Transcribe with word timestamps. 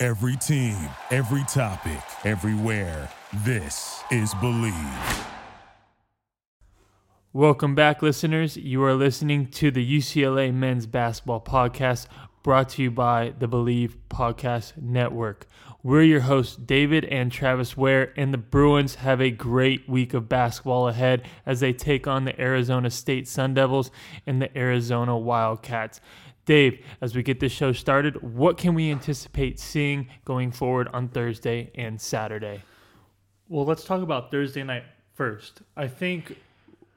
Every 0.00 0.36
team, 0.36 0.76
every 1.10 1.42
topic, 1.48 2.00
everywhere. 2.24 3.10
This 3.44 4.00
is 4.12 4.32
Bleav. 4.34 5.26
Welcome 7.32 7.74
back, 7.74 8.00
listeners. 8.00 8.56
You 8.56 8.84
are 8.84 8.94
listening 8.94 9.48
to 9.48 9.72
the 9.72 9.98
UCLA 9.98 10.54
Men's 10.54 10.86
Basketball 10.86 11.40
Podcast 11.40 12.06
brought 12.44 12.68
to 12.70 12.82
you 12.84 12.92
by 12.92 13.34
the 13.40 13.48
Bleav 13.48 13.96
Podcast 14.08 14.80
Network. 14.80 15.48
We're 15.82 16.02
your 16.02 16.20
hosts, 16.20 16.54
David 16.54 17.04
and 17.06 17.32
Travis 17.32 17.76
Ware, 17.76 18.12
and 18.16 18.32
the 18.32 18.38
Bruins 18.38 18.96
have 18.96 19.20
a 19.20 19.32
great 19.32 19.88
week 19.88 20.14
of 20.14 20.28
basketball 20.28 20.86
ahead 20.86 21.26
as 21.44 21.58
they 21.58 21.72
take 21.72 22.06
on 22.06 22.24
the 22.24 22.40
Arizona 22.40 22.90
State 22.90 23.26
Sun 23.26 23.54
Devils 23.54 23.90
and 24.28 24.40
the 24.40 24.56
Arizona 24.56 25.18
Wildcats. 25.18 26.00
Dave, 26.48 26.82
as 27.02 27.14
we 27.14 27.22
get 27.22 27.40
this 27.40 27.52
show 27.52 27.72
started, 27.72 28.22
what 28.22 28.56
can 28.56 28.72
we 28.72 28.90
anticipate 28.90 29.60
seeing 29.60 30.08
going 30.24 30.50
forward 30.50 30.88
on 30.94 31.06
Thursday 31.06 31.70
and 31.74 32.00
Saturday? 32.00 32.62
Well, 33.50 33.66
let's 33.66 33.84
talk 33.84 34.00
about 34.00 34.30
Thursday 34.30 34.62
night 34.62 34.84
first. 35.12 35.60
I 35.76 35.86
think 35.86 36.38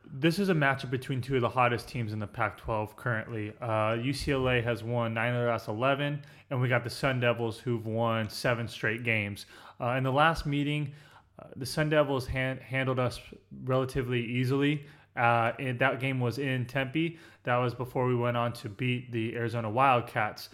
this 0.05 0.39
is 0.39 0.47
a 0.47 0.53
matchup 0.53 0.89
between 0.89 1.19
two 1.19 1.35
of 1.35 1.41
the 1.41 1.49
hottest 1.49 1.89
teams 1.89 2.13
in 2.13 2.19
the 2.19 2.27
Pac-12 2.27 2.95
currently. 2.95 3.51
Uh, 3.59 3.97
UCLA 3.99 4.63
has 4.63 4.85
won 4.85 5.13
nine 5.13 5.35
of 5.35 5.41
the 5.41 5.49
last 5.49 5.67
11, 5.67 6.21
and 6.49 6.61
we 6.61 6.69
got 6.69 6.85
the 6.85 6.89
Sun 6.89 7.19
Devils 7.19 7.59
who've 7.59 7.85
won 7.85 8.29
seven 8.29 8.69
straight 8.69 9.03
games. 9.03 9.47
Uh, 9.81 9.95
in 9.97 10.03
the 10.03 10.13
last 10.13 10.45
meeting, 10.45 10.93
uh, 11.39 11.47
the 11.57 11.65
Sun 11.65 11.89
Devils 11.89 12.25
hand, 12.25 12.61
handled 12.61 12.99
us 12.99 13.19
relatively 13.65 14.21
easily. 14.21 14.85
Uh, 15.15 15.51
and 15.59 15.77
that 15.79 15.99
game 15.99 16.19
was 16.19 16.37
in 16.37 16.65
Tempe. 16.65 17.19
That 17.43 17.57
was 17.57 17.73
before 17.73 18.07
we 18.07 18.15
went 18.15 18.37
on 18.37 18.53
to 18.53 18.69
beat 18.69 19.11
the 19.11 19.35
Arizona 19.35 19.69
Wildcats. 19.69 20.49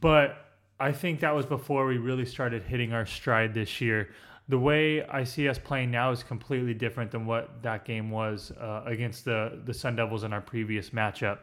But 0.00 0.46
I 0.78 0.92
think 0.92 1.20
that 1.20 1.34
was 1.34 1.46
before 1.46 1.86
we 1.86 1.98
really 1.98 2.26
started 2.26 2.62
hitting 2.62 2.92
our 2.92 3.06
stride 3.06 3.54
this 3.54 3.80
year 3.80 4.10
the 4.48 4.58
way 4.58 5.04
I 5.04 5.24
see 5.24 5.48
us 5.48 5.58
playing 5.58 5.90
now 5.90 6.12
is 6.12 6.22
completely 6.22 6.74
different 6.74 7.10
than 7.10 7.26
what 7.26 7.62
that 7.62 7.84
game 7.84 8.10
was 8.10 8.52
uh, 8.52 8.82
against 8.86 9.24
the 9.24 9.60
the 9.64 9.74
Sun 9.74 9.96
Devils 9.96 10.24
in 10.24 10.32
our 10.32 10.40
previous 10.40 10.90
matchup. 10.90 11.38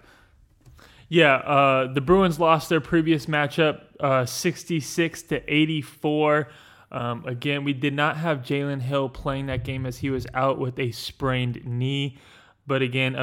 Yeah, 1.10 1.36
uh, 1.36 1.94
the 1.94 2.02
Bruins 2.02 2.40
lost 2.40 2.70
their 2.70 2.82
previous 2.82 3.26
matchup, 3.28 3.82
uh, 4.00 4.26
66 4.26 5.24
to 5.24 5.54
84. 5.54 6.48
Um, 6.92 7.26
again, 7.26 7.64
we 7.64 7.74
did 7.74 7.94
not 7.94 8.18
have 8.18 8.40
Jalen 8.40 8.82
Hill 8.82 9.10
playing 9.10 9.48
that 9.48 9.64
game 9.64 9.86
as 9.86 9.98
he 9.98 10.10
was 10.10 10.26
out 10.34 10.58
with 10.58 10.80
a 10.80 10.92
sprained 10.92 11.66
knee. 11.66 12.18
But 12.66 12.82
again, 12.82 13.16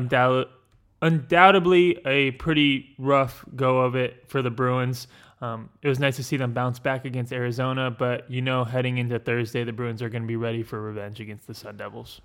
undoubtedly 1.02 1.98
a 2.06 2.30
pretty 2.32 2.94
rough 2.98 3.44
go 3.56 3.80
of 3.80 3.94
it 3.96 4.24
for 4.28 4.42
the 4.42 4.50
Bruins. 4.50 5.08
Um, 5.40 5.70
it 5.80 5.88
was 5.88 5.98
nice 5.98 6.16
to 6.16 6.24
see 6.24 6.36
them 6.36 6.52
bounce 6.52 6.78
back 6.78 7.06
against 7.06 7.32
Arizona, 7.32 7.90
but 7.90 8.30
you 8.30 8.42
know, 8.42 8.64
heading 8.64 8.98
into 8.98 9.18
Thursday, 9.18 9.64
the 9.64 9.72
Bruins 9.72 10.02
are 10.02 10.10
going 10.10 10.22
to 10.22 10.28
be 10.28 10.36
ready 10.36 10.62
for 10.62 10.80
revenge 10.80 11.20
against 11.20 11.46
the 11.46 11.54
Sun 11.54 11.78
Devils. 11.78 12.20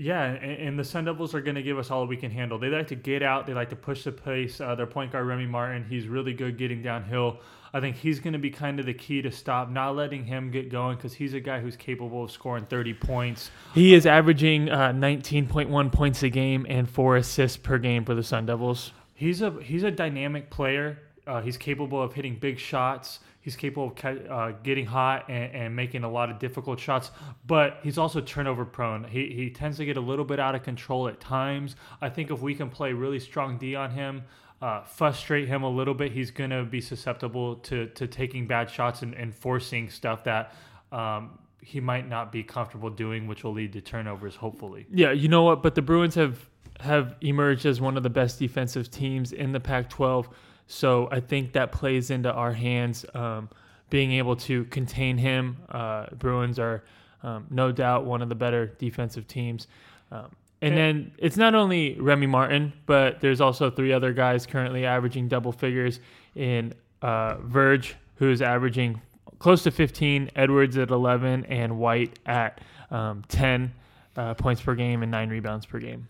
Yeah, 0.00 0.22
and, 0.22 0.68
and 0.68 0.78
the 0.78 0.84
Sun 0.84 1.04
Devils 1.04 1.34
are 1.34 1.42
going 1.42 1.56
to 1.56 1.62
give 1.62 1.78
us 1.78 1.90
all 1.90 2.06
we 2.06 2.16
can 2.16 2.30
handle. 2.30 2.58
They 2.58 2.68
like 2.68 2.88
to 2.88 2.94
get 2.94 3.22
out, 3.22 3.46
they 3.46 3.52
like 3.52 3.68
to 3.68 3.76
push 3.76 4.04
the 4.04 4.12
pace. 4.12 4.58
Uh, 4.58 4.74
their 4.74 4.86
point 4.86 5.12
guard, 5.12 5.26
Remy 5.26 5.46
Martin, 5.46 5.84
he's 5.84 6.08
really 6.08 6.32
good 6.32 6.56
getting 6.56 6.82
downhill. 6.82 7.38
I 7.74 7.80
think 7.80 7.96
he's 7.96 8.18
going 8.18 8.32
to 8.32 8.38
be 8.38 8.50
kind 8.50 8.80
of 8.80 8.86
the 8.86 8.94
key 8.94 9.20
to 9.20 9.30
stop, 9.30 9.68
not 9.68 9.94
letting 9.94 10.24
him 10.24 10.50
get 10.50 10.70
going 10.70 10.96
because 10.96 11.12
he's 11.12 11.34
a 11.34 11.40
guy 11.40 11.60
who's 11.60 11.76
capable 11.76 12.24
of 12.24 12.30
scoring 12.30 12.64
30 12.64 12.94
points. 12.94 13.50
He 13.74 13.92
is 13.92 14.06
averaging 14.06 14.70
uh, 14.70 14.92
19.1 14.92 15.92
points 15.92 16.22
a 16.22 16.30
game 16.30 16.66
and 16.68 16.88
four 16.88 17.16
assists 17.16 17.58
per 17.58 17.76
game 17.76 18.06
for 18.06 18.14
the 18.14 18.22
Sun 18.22 18.46
Devils. 18.46 18.92
He's 19.14 19.42
a 19.42 19.50
he's 19.62 19.82
a 19.82 19.90
dynamic 19.90 20.48
player. 20.48 20.98
Uh, 21.30 21.40
he's 21.40 21.56
capable 21.56 22.02
of 22.02 22.12
hitting 22.12 22.34
big 22.34 22.58
shots. 22.58 23.20
He's 23.40 23.54
capable 23.54 23.96
of 23.96 24.30
uh, 24.30 24.52
getting 24.64 24.84
hot 24.84 25.26
and, 25.28 25.54
and, 25.54 25.76
making 25.76 26.02
a 26.02 26.10
lot 26.10 26.28
of 26.28 26.40
difficult 26.40 26.80
shots, 26.80 27.12
but 27.46 27.78
he's 27.84 27.98
also 27.98 28.20
turnover 28.20 28.64
prone. 28.64 29.04
He, 29.04 29.32
he 29.32 29.48
tends 29.48 29.76
to 29.76 29.84
get 29.84 29.96
a 29.96 30.00
little 30.00 30.24
bit 30.24 30.40
out 30.40 30.56
of 30.56 30.64
control 30.64 31.06
at 31.06 31.20
times. 31.20 31.76
I 32.02 32.08
think 32.08 32.32
if 32.32 32.40
we 32.40 32.56
can 32.56 32.68
play 32.68 32.92
really 32.92 33.20
strong 33.20 33.58
D 33.58 33.76
on 33.76 33.92
him, 33.92 34.24
uh, 34.60 34.82
frustrate 34.82 35.46
him 35.46 35.62
a 35.62 35.70
little 35.70 35.94
bit, 35.94 36.10
he's 36.10 36.32
going 36.32 36.50
to 36.50 36.64
be 36.64 36.80
susceptible 36.80 37.56
to, 37.56 37.86
to 37.86 38.08
taking 38.08 38.48
bad 38.48 38.68
shots 38.68 39.02
and, 39.02 39.14
and 39.14 39.32
forcing 39.32 39.88
stuff 39.88 40.24
that 40.24 40.52
um, 40.90 41.38
he 41.62 41.78
might 41.78 42.08
not 42.08 42.32
be 42.32 42.42
comfortable 42.42 42.90
doing, 42.90 43.28
which 43.28 43.44
will 43.44 43.52
lead 43.52 43.72
to 43.74 43.80
turnovers, 43.80 44.34
hopefully. 44.34 44.84
Yeah, 44.90 45.12
you 45.12 45.28
know 45.28 45.44
what? 45.44 45.62
But 45.62 45.76
the 45.76 45.82
Bruins 45.82 46.16
have 46.16 46.50
have 46.80 47.14
emerged 47.20 47.66
as 47.66 47.78
one 47.78 47.98
of 47.98 48.02
the 48.02 48.10
best 48.10 48.38
defensive 48.38 48.90
teams 48.90 49.32
in 49.32 49.52
the 49.52 49.60
Pac-12. 49.60 50.26
So 50.70 51.08
I 51.10 51.18
think 51.18 51.52
that 51.54 51.72
plays 51.72 52.10
into 52.10 52.32
our 52.32 52.52
hands, 52.52 53.04
um, 53.14 53.48
being 53.90 54.12
able 54.12 54.36
to 54.36 54.64
contain 54.66 55.18
him. 55.18 55.56
Uh, 55.68 56.06
Bruins 56.16 56.60
are 56.60 56.84
um, 57.24 57.46
no 57.50 57.72
doubt 57.72 58.04
one 58.04 58.22
of 58.22 58.28
the 58.28 58.36
better 58.36 58.66
defensive 58.78 59.26
teams. 59.26 59.66
Um, 60.12 60.30
and 60.62 60.76
then 60.76 61.12
it's 61.18 61.36
not 61.36 61.56
only 61.56 61.98
Remy 61.98 62.28
Martin, 62.28 62.72
but 62.86 63.20
there's 63.20 63.40
also 63.40 63.68
three 63.68 63.92
other 63.92 64.12
guys 64.12 64.46
currently 64.46 64.86
averaging 64.86 65.26
double 65.26 65.50
figures 65.50 65.98
in 66.36 66.72
uh, 67.02 67.36
Verge, 67.40 67.96
who's 68.14 68.40
averaging 68.40 69.00
close 69.40 69.64
to 69.64 69.72
15, 69.72 70.30
Edwards 70.36 70.76
at 70.76 70.90
11, 70.90 71.46
and 71.46 71.78
White 71.78 72.18
at 72.26 72.60
um, 72.92 73.24
10 73.28 73.72
uh, 74.16 74.34
points 74.34 74.60
per 74.62 74.76
game 74.76 75.02
and 75.02 75.10
nine 75.10 75.30
rebounds 75.30 75.66
per 75.66 75.80
game. 75.80 76.06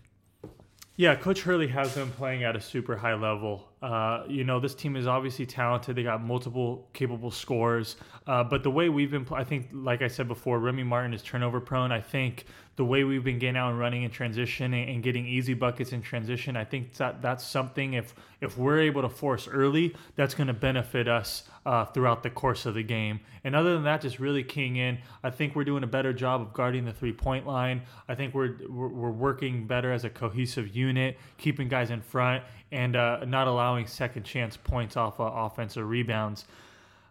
Yeah, 0.97 1.15
Coach 1.15 1.41
Hurley 1.41 1.67
has 1.69 1.95
them 1.95 2.11
playing 2.11 2.43
at 2.43 2.55
a 2.55 2.61
super 2.61 2.97
high 2.97 3.15
level. 3.15 3.69
Uh, 3.81 4.23
you 4.27 4.43
know, 4.43 4.59
this 4.59 4.75
team 4.75 4.95
is 4.95 5.07
obviously 5.07 5.45
talented. 5.45 5.95
They 5.95 6.03
got 6.03 6.21
multiple 6.21 6.89
capable 6.93 7.31
scores. 7.31 7.95
Uh, 8.27 8.43
but 8.43 8.61
the 8.61 8.69
way 8.69 8.89
we've 8.89 9.09
been, 9.09 9.25
I 9.31 9.43
think, 9.43 9.69
like 9.71 10.01
I 10.01 10.07
said 10.07 10.27
before, 10.27 10.59
Remy 10.59 10.83
Martin 10.83 11.13
is 11.13 11.23
turnover 11.23 11.59
prone. 11.61 11.91
I 11.91 12.01
think 12.01 12.45
the 12.77 12.85
way 12.85 13.03
we've 13.03 13.23
been 13.23 13.39
getting 13.39 13.57
out 13.57 13.69
and 13.69 13.79
running 13.79 14.03
in 14.03 14.11
transition 14.11 14.73
and, 14.73 14.89
and 14.89 15.03
getting 15.03 15.25
easy 15.25 15.53
buckets 15.53 15.91
in 15.91 16.01
transition, 16.01 16.55
I 16.55 16.63
think 16.63 16.93
that 16.95 17.21
that's 17.21 17.45
something. 17.45 17.93
If 17.93 18.15
if 18.39 18.57
we're 18.57 18.79
able 18.79 19.01
to 19.01 19.09
force 19.09 19.47
early, 19.47 19.95
that's 20.15 20.33
going 20.33 20.47
to 20.47 20.53
benefit 20.53 21.07
us 21.07 21.43
uh, 21.65 21.85
throughout 21.85 22.23
the 22.23 22.29
course 22.29 22.65
of 22.65 22.73
the 22.73 22.83
game. 22.83 23.19
And 23.43 23.55
other 23.55 23.73
than 23.73 23.83
that, 23.83 24.01
just 24.01 24.19
really 24.19 24.43
keying 24.43 24.77
in. 24.77 24.97
I 25.23 25.29
think 25.29 25.55
we're 25.55 25.63
doing 25.63 25.83
a 25.83 25.87
better 25.87 26.13
job 26.13 26.41
of 26.41 26.53
guarding 26.53 26.85
the 26.85 26.93
three 26.93 27.13
point 27.13 27.45
line. 27.45 27.81
I 28.07 28.15
think 28.15 28.33
we're 28.33 28.55
we're, 28.69 29.11
working 29.11 29.67
better 29.67 29.91
as 29.91 30.05
a 30.05 30.09
cohesive 30.09 30.75
unit, 30.75 31.17
keeping 31.37 31.67
guys 31.67 31.91
in 31.91 32.01
front 32.01 32.43
and 32.71 32.95
uh, 32.95 33.25
not 33.25 33.47
allowing 33.47 33.85
second 33.85 34.23
chance 34.23 34.55
points 34.55 34.95
off 34.95 35.19
uh, 35.19 35.23
offensive 35.23 35.87
rebounds. 35.87 36.45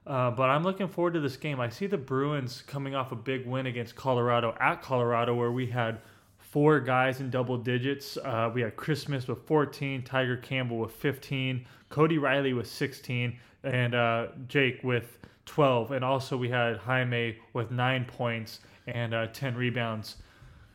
Uh, 0.06 0.30
but 0.30 0.48
I'm 0.48 0.62
looking 0.62 0.88
forward 0.88 1.14
to 1.14 1.20
this 1.20 1.36
game. 1.36 1.60
I 1.60 1.68
see 1.68 1.86
the 1.86 1.98
Bruins 1.98 2.62
coming 2.66 2.94
off 2.94 3.12
a 3.12 3.16
big 3.16 3.46
win 3.46 3.66
against 3.66 3.94
Colorado 3.94 4.54
at 4.58 4.82
Colorado, 4.82 5.34
where 5.34 5.52
we 5.52 5.66
had 5.66 6.00
four 6.38 6.80
guys 6.80 7.20
in 7.20 7.30
double 7.30 7.56
digits. 7.56 8.16
Uh, 8.16 8.50
we 8.52 8.62
had 8.62 8.76
Chris 8.76 9.02
Smith 9.02 9.28
with 9.28 9.46
14, 9.46 10.02
Tyger 10.02 10.40
Campbell 10.40 10.78
with 10.78 10.92
15, 10.92 11.64
Cody 11.90 12.18
Riley 12.18 12.52
with 12.52 12.66
16, 12.66 13.38
and 13.62 13.94
uh, 13.94 14.28
Jake 14.48 14.82
with 14.82 15.18
12. 15.46 15.92
And 15.92 16.04
also 16.04 16.36
we 16.36 16.48
had 16.48 16.78
Jaime 16.78 17.36
with 17.52 17.70
nine 17.70 18.04
points 18.04 18.60
and 18.86 19.14
uh, 19.14 19.26
10 19.28 19.54
rebounds. 19.54 20.16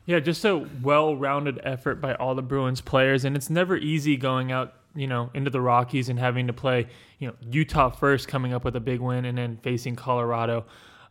Yeah, 0.06 0.20
just 0.20 0.46
a 0.46 0.68
well-rounded 0.84 1.60
effort 1.64 1.96
by 1.96 2.14
all 2.16 2.36
the 2.36 2.44
Bruins 2.44 2.80
players, 2.80 3.26
and 3.26 3.36
it's 3.36 3.50
never 3.50 3.76
easy 3.76 4.18
going 4.18 4.52
out, 4.52 4.76
you 4.96 5.08
know, 5.08 5.30
into 5.34 5.50
the 5.50 5.62
Rockies 5.62 6.10
and 6.10 6.18
having 6.18 6.48
to 6.48 6.54
play, 6.54 6.88
you 7.20 7.28
know, 7.28 7.36
Utah 7.42 7.90
first, 7.90 8.28
coming 8.28 8.54
up 8.54 8.64
with 8.64 8.76
a 8.76 8.80
big 8.80 9.00
win, 9.00 9.26
and 9.26 9.38
then 9.38 9.58
facing 9.58 9.96
Colorado. 9.96 10.66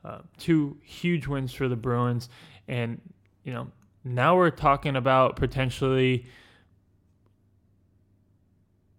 Uh, 0.04 0.18
two 0.38 0.76
huge 0.82 1.26
wins 1.26 1.52
for 1.52 1.68
the 1.68 1.76
Bruins, 1.76 2.28
and 2.68 3.00
you 3.42 3.52
know, 3.52 3.68
now 4.04 4.36
we're 4.36 4.50
talking 4.50 4.96
about 4.96 5.36
potentially 5.36 6.26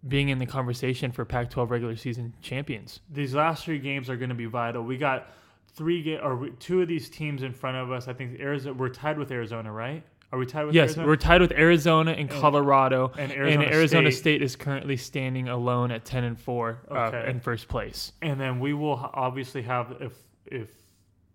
being 0.06 0.28
in 0.28 0.38
the 0.38 0.46
conversation 0.46 1.10
for 1.10 1.24
Pac-12 1.24 1.70
regular 1.70 1.96
season 1.96 2.32
champions. 2.40 3.00
These 3.10 3.34
last 3.34 3.64
three 3.64 3.78
games 3.78 4.08
are 4.08 4.16
going 4.16 4.28
to 4.28 4.36
be 4.36 4.46
vital. 4.46 4.82
We 4.82 4.96
got 4.96 5.28
three 5.74 6.02
game 6.02 6.20
or 6.22 6.48
two 6.58 6.82
of 6.82 6.88
these 6.88 7.08
teams 7.08 7.42
in 7.42 7.52
front 7.52 7.76
of 7.76 7.90
us. 7.90 8.08
I 8.08 8.12
think 8.12 8.40
Arizona 8.40 8.74
we're 8.74 8.88
tied 8.88 9.18
with 9.18 9.30
Arizona, 9.30 9.70
right? 9.72 10.04
Are 10.32 10.38
we 10.38 10.46
tied 10.46 10.64
with 10.66 10.74
Yes, 10.74 10.90
Arizona? 10.90 11.06
we're 11.06 11.16
tied 11.16 11.40
with 11.40 11.52
Arizona 11.52 12.10
and 12.12 12.28
Colorado, 12.28 13.12
and 13.16 13.30
and 13.30 13.40
Arizona 13.40 13.64
Arizona, 13.66 14.10
State. 14.12 14.18
State. 14.20 14.42
is 14.42 14.56
currently 14.56 14.96
standing 14.96 15.48
alone 15.48 15.90
at 15.90 16.04
ten 16.04 16.24
and 16.24 16.38
four 16.38 16.80
uh, 16.90 17.12
in 17.26 17.40
first 17.40 17.68
place. 17.68 18.12
and 18.22 18.40
then 18.40 18.58
we 18.60 18.74
will 18.74 19.10
obviously 19.14 19.62
have 19.62 19.96
if 20.00 20.12
if 20.46 20.68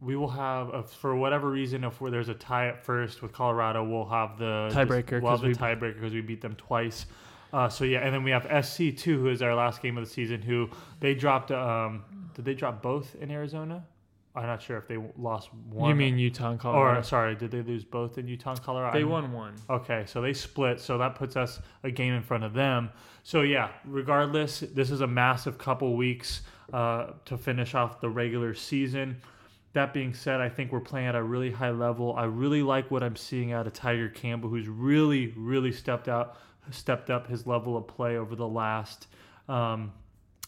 we 0.02 0.16
will 0.16 0.30
have 0.30 0.72
if 0.74 0.90
for 0.90 1.16
whatever 1.16 1.50
reason 1.50 1.84
if 1.84 2.00
there's 2.00 2.30
a 2.30 2.34
tie 2.34 2.68
at 2.68 2.84
first 2.84 3.22
with 3.22 3.32
Colorado, 3.32 3.84
we'll 3.84 4.06
have 4.10 4.38
the 4.38 4.70
Tiebreaker, 4.74 5.22
We'll 5.22 5.32
have 5.32 5.42
the 5.42 5.48
we- 5.50 5.54
tiebreaker 5.56 5.94
because 5.96 6.14
we 6.14 6.22
beat 6.22 6.42
them 6.42 6.56
twice. 6.56 7.06
Uh, 7.54 7.68
so 7.70 7.84
yeah, 7.84 8.00
and 8.00 8.14
then 8.14 8.24
we 8.24 8.32
have 8.32 8.46
SC 8.66 8.96
two, 8.96 9.20
who 9.20 9.28
is 9.30 9.42
our 9.42 9.54
last 9.56 9.82
game 9.82 9.98
of 9.98 10.04
the 10.06 10.10
season. 10.10 10.42
Who 10.42 10.70
they 11.02 11.14
dropped? 11.14 11.52
Um, 11.52 12.04
did 12.34 12.46
they 12.46 12.54
drop 12.54 12.82
both 12.82 13.14
in 13.16 13.30
Arizona? 13.30 13.84
I'm 14.34 14.46
not 14.46 14.62
sure 14.62 14.78
if 14.78 14.88
they 14.88 14.98
lost 15.18 15.54
one. 15.54 15.90
You 15.90 15.96
mean 15.96 16.18
Utah 16.18 16.52
and 16.52 16.60
Colorado? 16.60 17.00
Or 17.00 17.04
sorry, 17.04 17.36
did 17.36 17.52
they 17.52 17.62
lose 17.62 17.84
both 17.84 18.18
in 18.18 18.28
Utah 18.28 18.52
and 18.52 18.62
Colorado? 18.62 18.98
they 18.98 19.04
won 19.04 19.34
one. 19.34 19.56
Okay, 19.70 20.06
so 20.08 20.22
they 20.22 20.32
split, 20.32 20.80
so 20.80 20.98
that 20.98 21.16
puts 21.16 21.36
us 21.36 21.60
a 21.84 21.92
game 21.92 22.14
in 22.14 22.22
front 22.22 22.46
of 22.46 22.54
them. 22.54 22.90
So 23.24 23.42
yeah, 23.42 23.70
regardless, 23.86 24.62
this 24.62 24.90
is 24.90 25.02
a 25.02 25.08
massive 25.08 25.58
couple 25.58 25.98
weeks 25.98 26.42
uh, 26.72 27.08
to 27.26 27.38
finish 27.38 27.76
off 27.76 28.00
the 28.00 28.10
regular 28.10 28.54
season. 28.54 29.22
That 29.74 29.94
being 29.94 30.14
said, 30.14 30.40
I 30.40 30.48
think 30.50 30.72
we're 30.72 30.80
playing 30.80 31.08
at 31.08 31.16
a 31.16 31.24
really 31.24 31.52
high 31.52 31.72
level. 31.72 32.14
I 32.16 32.26
really 32.26 32.62
like 32.62 32.90
what 32.90 33.04
I'm 33.04 33.16
seeing 33.18 33.52
out 33.52 33.68
of 33.68 33.74
Tyger 33.74 34.14
Campbell, 34.14 34.50
who's 34.50 34.68
really, 34.68 35.34
really 35.36 35.72
stepped 35.72 36.08
out, 36.08 36.38
stepped 36.72 37.10
up 37.10 37.28
his 37.28 37.48
level 37.48 37.76
of 37.76 37.88
play 37.88 38.18
over 38.18 38.36
the 38.36 38.48
last 38.48 39.08
um, 39.50 39.92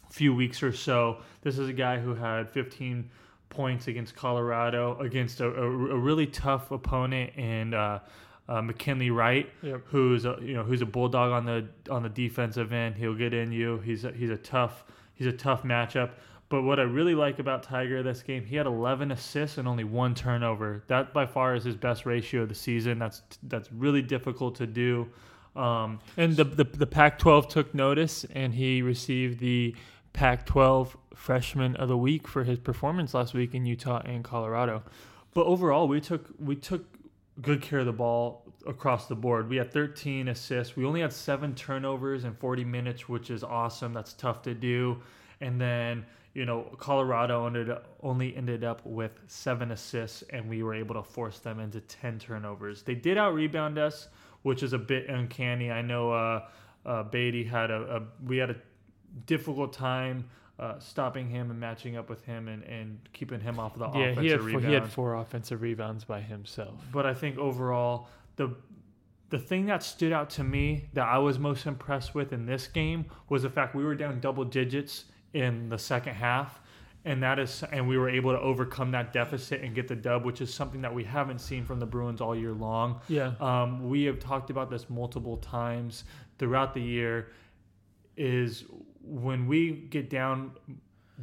few 0.09 0.33
weeks 0.33 0.63
or 0.63 0.71
so. 0.71 1.17
This 1.41 1.57
is 1.57 1.67
a 1.67 1.73
guy 1.73 1.99
who 1.99 2.15
had 2.15 2.49
15 2.49 3.09
points 3.53 3.87
against 3.87 4.15
Colorado 4.15 4.97
against 4.99 5.39
a, 5.41 5.47
a, 5.47 5.63
a 5.63 5.97
really 5.97 6.27
tough 6.27 6.71
opponent 6.71 7.31
and 7.37 7.73
uh, 7.75 7.99
uh, 8.49 8.61
McKinley 8.61 9.09
Wright, 9.11 9.49
Yep. 9.61 9.81
who's 9.85 10.25
a, 10.25 10.37
you 10.41 10.53
know 10.53 10.63
who's 10.63 10.81
a 10.81 10.85
bulldog 10.85 11.31
on 11.31 11.45
the 11.45 11.67
on 11.91 12.03
the 12.03 12.09
defensive 12.09 12.73
end. 12.73 12.95
He'll 12.95 13.15
get 13.15 13.33
in 13.33 13.51
you. 13.51 13.79
He's 13.79 14.03
a, 14.05 14.11
he's 14.11 14.29
a 14.29 14.37
tough 14.37 14.83
he's 15.15 15.27
a 15.27 15.31
tough 15.33 15.63
matchup. 15.63 16.11
But 16.49 16.63
what 16.63 16.79
I 16.79 16.83
really 16.83 17.15
like 17.15 17.39
about 17.39 17.63
Tyger 17.65 18.03
this 18.03 18.21
game, 18.21 18.45
he 18.45 18.55
had 18.57 18.67
11 18.67 19.11
assists 19.11 19.57
and 19.57 19.67
only 19.67 19.85
one 19.85 20.13
turnover. 20.13 20.83
That 20.87 21.11
by 21.13 21.25
far 21.25 21.55
is 21.55 21.63
his 21.63 21.75
best 21.75 22.05
ratio 22.05 22.43
of 22.43 22.49
the 22.49 22.55
season. 22.55 22.99
That's 22.99 23.23
that's 23.43 23.71
really 23.71 24.01
difficult 24.03 24.55
to 24.55 24.67
do. 24.67 25.07
Um, 25.55 25.99
And 26.17 26.35
the, 26.35 26.43
the 26.43 26.63
the 26.65 26.85
Pac-12 26.87 27.47
took 27.49 27.73
notice, 27.73 28.25
and 28.35 28.53
he 28.53 28.81
received 28.81 29.39
the 29.39 29.75
Pac-12 30.13 30.95
Freshman 31.15 31.75
of 31.75 31.89
the 31.89 31.97
Week 31.97 32.27
for 32.27 32.43
his 32.43 32.59
performance 32.59 33.13
last 33.13 33.33
week 33.33 33.53
in 33.53 33.65
Utah 33.65 34.01
and 34.05 34.23
Colorado. 34.23 34.83
But 35.33 35.45
overall, 35.47 35.87
we 35.87 35.99
took 35.99 36.27
we 36.39 36.55
took 36.55 36.85
good 37.41 37.61
care 37.61 37.79
of 37.79 37.85
the 37.85 37.93
ball 37.93 38.43
across 38.67 39.07
the 39.07 39.15
board. 39.15 39.49
We 39.49 39.57
had 39.57 39.71
13 39.71 40.27
assists. 40.27 40.75
We 40.75 40.85
only 40.85 41.01
had 41.01 41.11
seven 41.11 41.55
turnovers 41.55 42.23
in 42.23 42.35
40 42.35 42.63
minutes, 42.63 43.09
which 43.09 43.29
is 43.29 43.43
awesome. 43.43 43.93
That's 43.93 44.13
tough 44.13 44.43
to 44.43 44.53
do. 44.53 45.01
And 45.41 45.59
then 45.59 46.05
you 46.33 46.45
know 46.45 46.63
Colorado 46.77 47.45
ended 47.47 47.75
only 48.01 48.35
ended 48.35 48.63
up 48.63 48.85
with 48.85 49.11
seven 49.27 49.71
assists, 49.71 50.23
and 50.29 50.47
we 50.49 50.63
were 50.63 50.73
able 50.73 50.95
to 50.95 51.03
force 51.03 51.39
them 51.39 51.59
into 51.59 51.81
10 51.81 52.19
turnovers. 52.19 52.83
They 52.83 52.95
did 52.95 53.17
out 53.17 53.33
rebound 53.33 53.77
us, 53.77 54.07
which 54.43 54.63
is 54.63 54.73
a 54.73 54.79
bit 54.79 55.09
uncanny. 55.09 55.71
I 55.71 55.81
know 55.81 56.11
uh, 56.11 56.45
uh, 56.85 57.03
Battey 57.03 57.47
had 57.47 57.71
a, 57.71 57.97
a 57.97 58.01
we 58.25 58.37
had 58.37 58.51
a 58.51 58.55
difficult 59.25 59.73
time. 59.73 60.29
Uh, 60.59 60.77
stopping 60.77 61.27
him 61.27 61.49
and 61.49 61.59
matching 61.59 61.97
up 61.97 62.11
with 62.11 62.23
him 62.25 62.47
and, 62.47 62.63
and 62.65 62.99
keeping 63.11 63.39
him 63.39 63.59
off 63.59 63.73
the 63.75 63.89
yeah, 63.95 64.09
offensive 64.09 64.23
he 64.23 64.29
had 64.29 64.39
four, 64.39 64.61
he 64.61 64.73
had 64.73 64.87
four 64.87 65.15
offensive 65.15 65.63
rebounds 65.63 66.03
by 66.03 66.21
himself. 66.21 66.79
But 66.91 67.07
I 67.07 67.15
think 67.15 67.39
overall, 67.39 68.07
the 68.35 68.55
the 69.33 69.39
thing 69.39 69.65
that 69.65 69.81
stood 69.81 70.11
out 70.11 70.29
to 70.29 70.43
me 70.43 70.89
that 70.93 71.07
I 71.07 71.17
was 71.17 71.39
most 71.39 71.65
impressed 71.65 72.13
with 72.13 72.33
in 72.33 72.45
this 72.45 72.67
game 72.67 73.05
was 73.29 73.41
the 73.41 73.49
fact 73.49 73.73
we 73.73 73.83
were 73.83 73.95
down 73.95 74.19
double 74.19 74.45
digits 74.45 75.05
in 75.33 75.69
the 75.69 75.77
second 75.79 76.13
half, 76.13 76.61
and 77.03 77.23
that 77.23 77.39
is 77.39 77.63
and 77.71 77.87
we 77.87 77.97
were 77.97 78.09
able 78.09 78.31
to 78.31 78.39
overcome 78.39 78.91
that 78.91 79.11
deficit 79.11 79.61
and 79.61 79.73
get 79.73 79.87
the 79.87 79.95
dub, 79.95 80.23
which 80.23 80.39
is 80.39 80.53
something 80.53 80.81
that 80.81 80.93
we 80.93 81.03
haven't 81.03 81.39
seen 81.39 81.65
from 81.65 81.79
the 81.79 81.85
Bruins 81.87 82.21
all 82.21 82.35
year 82.35 82.53
long. 82.53 83.01
Yeah. 83.07 83.31
Um, 83.39 83.89
we 83.89 84.03
have 84.03 84.19
talked 84.19 84.51
about 84.51 84.69
this 84.69 84.87
multiple 84.87 85.37
times 85.37 86.03
throughout 86.37 86.75
the 86.75 86.81
year. 86.81 87.31
Is 88.15 88.65
when 89.03 89.47
we 89.47 89.71
get 89.71 90.09
down 90.09 90.51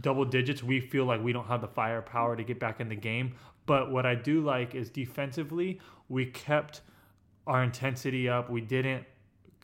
double 0.00 0.24
digits, 0.24 0.62
we 0.62 0.80
feel 0.80 1.04
like 1.04 1.22
we 1.22 1.32
don't 1.32 1.46
have 1.46 1.60
the 1.60 1.68
firepower 1.68 2.36
to 2.36 2.44
get 2.44 2.60
back 2.60 2.80
in 2.80 2.88
the 2.88 2.96
game. 2.96 3.34
But 3.66 3.90
what 3.90 4.06
I 4.06 4.14
do 4.14 4.42
like 4.42 4.74
is 4.74 4.90
defensively, 4.90 5.80
we 6.08 6.26
kept 6.26 6.82
our 7.46 7.62
intensity 7.62 8.28
up. 8.28 8.50
We 8.50 8.60
didn't 8.60 9.04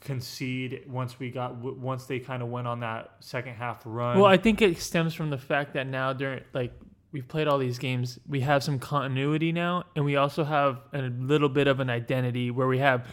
concede 0.03 0.85
once 0.87 1.19
we 1.19 1.31
got 1.31 1.57
once 1.57 2.05
they 2.05 2.19
kind 2.19 2.43
of 2.43 2.49
went 2.49 2.67
on 2.67 2.81
that 2.81 3.17
second 3.21 3.55
half 3.55 3.83
run. 3.85 4.19
Well, 4.19 4.27
I 4.27 4.37
think 4.37 4.63
it 4.63 4.79
stems 4.79 5.15
from 5.15 5.31
the 5.31 5.39
fact 5.39 5.75
that 5.75 5.87
now 5.87 6.13
during 6.13 6.43
like 6.53 6.73
we've 7.13 7.27
played 7.27 7.49
all 7.49 7.59
these 7.59 7.79
games, 7.79 8.19
we 8.29 8.41
have 8.41 8.63
some 8.63 8.79
continuity 8.79 9.53
now, 9.53 9.85
and 9.95 10.05
we 10.05 10.17
also 10.17 10.45
have 10.45 10.81
a 10.93 11.03
little 11.03 11.49
bit 11.49 11.67
of 11.67 11.81
an 11.81 11.91
identity 11.91 12.51
where 12.51 12.67
we 12.67 12.79
have 12.79 13.07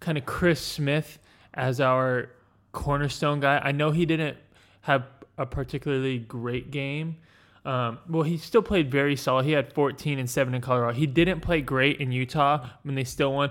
kind 0.00 0.16
of 0.16 0.24
Chris 0.24 0.60
Smith 0.60 1.18
as 1.54 1.80
our 1.80 2.30
cornerstone 2.72 3.40
guy. 3.40 3.60
I 3.62 3.72
know 3.72 3.90
he 3.90 4.06
didn't 4.06 4.38
have 4.82 5.06
a 5.38 5.46
particularly 5.46 6.18
great 6.18 6.70
game. 6.70 7.16
Um, 7.64 7.98
well, 8.08 8.22
he 8.22 8.36
still 8.38 8.62
played 8.62 8.90
very 8.90 9.16
solid. 9.16 9.44
He 9.44 9.52
had 9.52 9.72
14 9.72 10.18
and 10.18 10.28
7 10.28 10.54
in 10.54 10.60
Colorado. 10.60 10.96
He 10.96 11.06
didn't 11.06 11.40
play 11.40 11.60
great 11.60 12.00
in 12.00 12.12
Utah 12.12 12.68
when 12.82 12.94
they 12.94 13.04
still 13.04 13.32
won. 13.32 13.50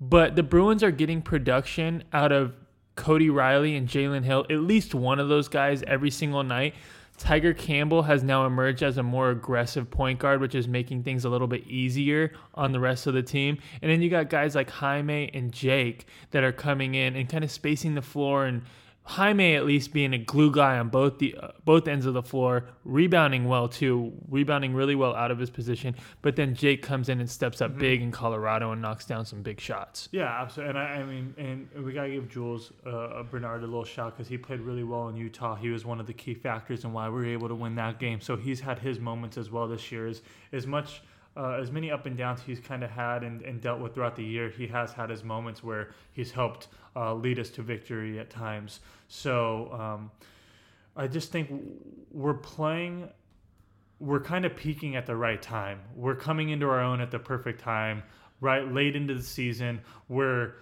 But 0.00 0.34
the 0.34 0.42
Bruins 0.42 0.82
are 0.82 0.90
getting 0.90 1.20
production 1.20 2.04
out 2.12 2.32
of 2.32 2.54
Cody 2.96 3.30
Riley 3.30 3.76
and 3.76 3.86
Jalen 3.86 4.24
Hill, 4.24 4.46
at 4.50 4.60
least 4.60 4.94
one 4.94 5.18
of 5.18 5.28
those 5.28 5.48
guys 5.48 5.82
every 5.86 6.10
single 6.10 6.42
night. 6.42 6.74
Tyger 7.18 7.56
Campbell 7.56 8.02
has 8.02 8.22
now 8.22 8.46
emerged 8.46 8.82
as 8.82 8.96
a 8.96 9.02
more 9.02 9.28
aggressive 9.28 9.90
point 9.90 10.18
guard, 10.18 10.40
which 10.40 10.54
is 10.54 10.66
making 10.66 11.02
things 11.02 11.26
a 11.26 11.28
little 11.28 11.46
bit 11.46 11.66
easier 11.66 12.32
on 12.54 12.72
the 12.72 12.80
rest 12.80 13.06
of 13.06 13.12
the 13.12 13.22
team. 13.22 13.58
And 13.82 13.90
then 13.90 14.00
you 14.00 14.08
got 14.08 14.30
guys 14.30 14.54
like 14.54 14.70
Jaime 14.70 15.30
and 15.34 15.52
Jake 15.52 16.06
that 16.30 16.44
are 16.44 16.52
coming 16.52 16.94
in 16.94 17.16
and 17.16 17.28
kind 17.28 17.44
of 17.44 17.50
spacing 17.50 17.94
the 17.94 18.02
floor 18.02 18.46
and 18.46 18.62
Jaime 19.04 19.56
at 19.56 19.66
least 19.66 19.92
being 19.92 20.14
a 20.14 20.18
glue 20.18 20.52
guy 20.52 20.78
on 20.78 20.88
both 20.88 21.18
the 21.18 21.34
uh, 21.34 21.48
both 21.64 21.88
ends 21.88 22.06
of 22.06 22.14
the 22.14 22.22
floor, 22.22 22.66
rebounding 22.84 23.46
well 23.46 23.68
too, 23.68 24.12
rebounding 24.28 24.72
really 24.72 24.94
well 24.94 25.16
out 25.16 25.30
of 25.30 25.38
his 25.38 25.50
position. 25.50 25.96
But 26.22 26.36
then 26.36 26.54
Jake 26.54 26.82
comes 26.82 27.08
in 27.08 27.18
and 27.18 27.28
steps 27.28 27.60
up 27.60 27.76
big 27.76 28.02
in 28.02 28.12
Colorado 28.12 28.70
and 28.72 28.80
knocks 28.80 29.04
down 29.04 29.26
some 29.26 29.42
big 29.42 29.58
shots. 29.58 30.08
Yeah, 30.12 30.42
absolutely. 30.42 30.70
And 30.70 30.78
I, 30.78 30.82
I 30.82 31.04
mean, 31.04 31.34
and 31.38 31.84
we 31.84 31.92
gotta 31.92 32.10
give 32.10 32.28
Jules 32.28 32.72
uh, 32.86 33.22
Bernard 33.24 33.62
a 33.62 33.66
little 33.66 33.84
shout 33.84 34.16
because 34.16 34.28
he 34.28 34.38
played 34.38 34.60
really 34.60 34.84
well 34.84 35.08
in 35.08 35.16
Utah. 35.16 35.56
He 35.56 35.70
was 35.70 35.84
one 35.84 35.98
of 35.98 36.06
the 36.06 36.14
key 36.14 36.34
factors 36.34 36.84
in 36.84 36.92
why 36.92 37.08
we 37.08 37.14
were 37.14 37.26
able 37.26 37.48
to 37.48 37.54
win 37.54 37.74
that 37.76 37.98
game. 37.98 38.20
So 38.20 38.36
he's 38.36 38.60
had 38.60 38.78
his 38.78 39.00
moments 39.00 39.36
as 39.36 39.50
well 39.50 39.66
this 39.66 39.90
year. 39.90 40.06
As 40.06 40.22
as 40.52 40.66
much 40.66 41.02
uh, 41.36 41.52
as 41.60 41.70
many 41.70 41.90
up 41.90 42.06
and 42.06 42.16
downs 42.16 42.40
he's 42.44 42.60
kind 42.60 42.82
of 42.82 42.90
had 42.90 43.22
and, 43.22 43.42
and 43.42 43.60
dealt 43.60 43.80
with 43.80 43.94
throughout 43.94 44.16
the 44.16 44.24
year, 44.24 44.50
he 44.50 44.66
has 44.66 44.92
had 44.92 45.10
his 45.10 45.22
moments 45.22 45.62
where 45.62 45.90
he's 46.12 46.30
helped 46.30 46.68
uh, 46.96 47.14
lead 47.14 47.38
us 47.38 47.50
to 47.50 47.62
victory 47.62 48.18
at 48.18 48.30
times. 48.30 48.80
So 49.08 49.72
um, 49.72 50.10
I 50.96 51.06
just 51.06 51.30
think 51.30 51.50
we're 52.10 52.34
playing 52.34 53.08
we're 54.00 54.20
kind 54.20 54.46
of 54.46 54.56
peaking 54.56 54.96
at 54.96 55.04
the 55.04 55.14
right 55.14 55.40
time. 55.40 55.78
We're 55.94 56.14
coming 56.16 56.48
into 56.48 56.66
our 56.66 56.80
own 56.80 57.02
at 57.02 57.10
the 57.10 57.18
perfect 57.18 57.60
time, 57.60 58.02
right 58.40 58.66
late 58.66 58.96
into 58.96 59.14
the 59.14 59.22
season. 59.22 59.80
We're 60.08 60.54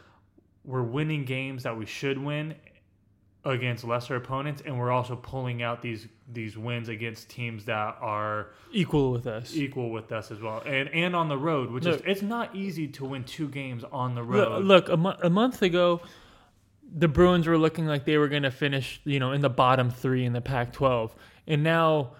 we're 0.64 0.82
winning 0.82 1.24
games 1.24 1.62
that 1.62 1.78
we 1.78 1.86
should 1.86 2.18
win 2.18 2.54
against 3.44 3.84
lesser 3.84 4.16
opponents, 4.16 4.62
and 4.66 4.78
we're 4.78 4.90
also 4.90 5.16
pulling 5.16 5.62
out 5.62 5.80
these 5.82 6.08
these 6.30 6.58
wins 6.58 6.88
against 6.88 7.30
teams 7.30 7.64
that 7.64 7.96
are 8.00 8.48
Equal 8.72 9.12
with 9.12 9.26
us. 9.26 9.54
equal 9.56 9.90
with 9.90 10.12
us 10.12 10.30
as 10.30 10.40
well, 10.40 10.62
and 10.66 10.88
and 10.90 11.14
on 11.16 11.28
the 11.28 11.38
road, 11.38 11.70
which 11.70 11.84
Look- 11.84 12.00
is 12.00 12.02
it's 12.06 12.22
not 12.22 12.54
easy 12.54 12.88
to 12.88 13.04
win 13.04 13.24
two 13.24 13.48
games 13.48 13.84
on 13.92 14.14
the 14.14 14.22
Look, 14.22 14.48
road. 14.48 14.64
look 14.64 14.88
a, 14.88 14.96
mo- 14.96 15.16
a 15.22 15.30
month 15.30 15.62
ago, 15.62 16.00
the 16.94 17.08
Bruins 17.08 17.46
were 17.46 17.56
looking 17.58 17.86
like 17.86 18.04
they 18.04 18.18
were 18.18 18.28
going 18.28 18.42
to 18.42 18.50
finish, 18.50 19.00
you 19.04 19.18
know, 19.20 19.32
in 19.32 19.40
the 19.40 19.50
bottom 19.50 19.90
three 19.90 20.24
in 20.24 20.32
the 20.32 20.40
Pac-12, 20.40 21.12
and 21.46 21.62
now 21.62 22.12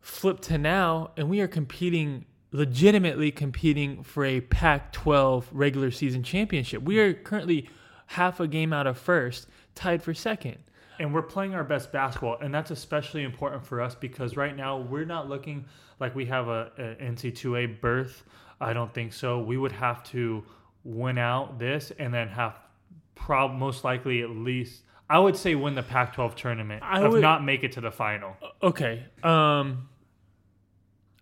flip 0.00 0.40
to 0.42 0.58
now, 0.58 1.10
and 1.16 1.28
we 1.30 1.40
are 1.40 1.48
competing, 1.48 2.24
legitimately 2.52 3.30
competing 3.32 4.02
for 4.04 4.24
a 4.24 4.40
Pac-12 4.40 5.44
regular 5.52 5.90
season 5.90 6.22
championship. 6.22 6.82
We 6.82 6.98
are 7.00 7.12
currently 7.14 7.68
half 8.06 8.38
a 8.40 8.46
game 8.46 8.72
out 8.72 8.86
of 8.86 8.96
first, 8.98 9.48
tied 9.76 10.02
for 10.02 10.12
second. 10.14 10.58
and 10.98 11.12
we're 11.14 11.22
playing 11.22 11.54
our 11.54 11.62
best 11.64 11.92
basketball 11.92 12.36
and 12.40 12.52
that's 12.54 12.70
especially 12.72 13.22
important 13.22 13.64
for 13.64 13.80
us 13.80 13.94
because 13.94 14.36
right 14.36 14.56
now 14.56 14.78
we're 14.78 15.04
not 15.04 15.28
looking 15.28 15.64
like 16.00 16.14
we 16.16 16.24
have 16.26 16.48
a, 16.48 16.70
a 16.78 17.04
NCAA 17.04 17.80
berth 17.80 18.24
i 18.60 18.72
don't 18.72 18.92
think 18.94 19.12
so 19.12 19.38
we 19.38 19.56
would 19.58 19.72
have 19.72 20.02
to 20.04 20.42
win 20.84 21.18
out 21.18 21.58
this 21.58 21.92
and 21.98 22.12
then 22.14 22.28
have 22.28 22.58
prob 23.14 23.52
most 23.52 23.84
likely 23.84 24.22
at 24.22 24.30
least 24.30 24.82
i 25.10 25.18
would 25.18 25.36
say 25.36 25.54
win 25.54 25.74
the 25.74 25.82
pac 25.82 26.14
12 26.14 26.34
tournament 26.34 26.82
I 26.82 27.04
if 27.04 27.12
would- 27.12 27.20
not 27.22 27.44
make 27.44 27.62
it 27.62 27.72
to 27.72 27.80
the 27.82 27.90
final 27.92 28.34
Okay. 28.62 29.04
Um 29.22 29.88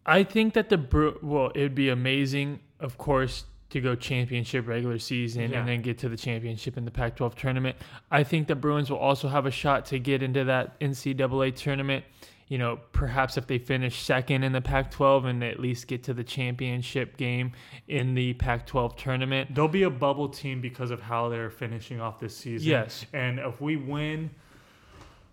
I 0.06 0.22
think 0.22 0.52
that 0.54 0.68
the 0.68 1.16
well, 1.22 1.48
it 1.54 1.62
would 1.62 1.74
be 1.74 1.88
amazing, 1.88 2.60
of 2.78 2.98
course, 2.98 3.44
to 3.74 3.80
go 3.80 3.94
championship 3.94 4.66
regular 4.66 4.98
season 4.98 5.50
Yeah. 5.50 5.60
and 5.60 5.68
then 5.68 5.82
get 5.82 5.98
to 5.98 6.08
the 6.08 6.16
championship 6.16 6.76
in 6.76 6.84
the 6.84 6.90
Pac-12 6.90 7.34
tournament. 7.36 7.76
I 8.10 8.24
think 8.24 8.48
the 8.48 8.54
Bruins 8.56 8.90
will 8.90 8.98
also 8.98 9.28
have 9.28 9.46
a 9.46 9.50
shot 9.50 9.84
to 9.86 9.98
get 9.98 10.22
into 10.22 10.44
that 10.44 10.78
NCAA 10.80 11.50
tournament. 11.54 12.04
You 12.48 12.58
know, 12.58 12.78
perhaps 12.92 13.36
if 13.38 13.46
they 13.46 13.58
finish 13.58 14.02
second 14.02 14.42
in 14.44 14.52
the 14.52 14.60
Pac-12 14.60 15.24
and 15.24 15.42
at 15.42 15.58
least 15.58 15.86
get 15.88 16.02
to 16.04 16.14
the 16.14 16.22
championship 16.22 17.16
game 17.16 17.52
in 17.88 18.14
the 18.14 18.34
Pac-12 18.34 18.96
tournament. 18.96 19.54
They'll 19.54 19.66
be 19.66 19.84
a 19.84 19.90
bubble 19.90 20.28
team 20.28 20.60
because 20.60 20.90
of 20.90 21.00
how 21.00 21.28
they're 21.30 21.50
finishing 21.50 22.00
off 22.00 22.20
this 22.20 22.36
season. 22.36 22.68
Yes. 22.68 23.06
And 23.14 23.38
if 23.38 23.60
we 23.62 23.76
win, 23.76 24.30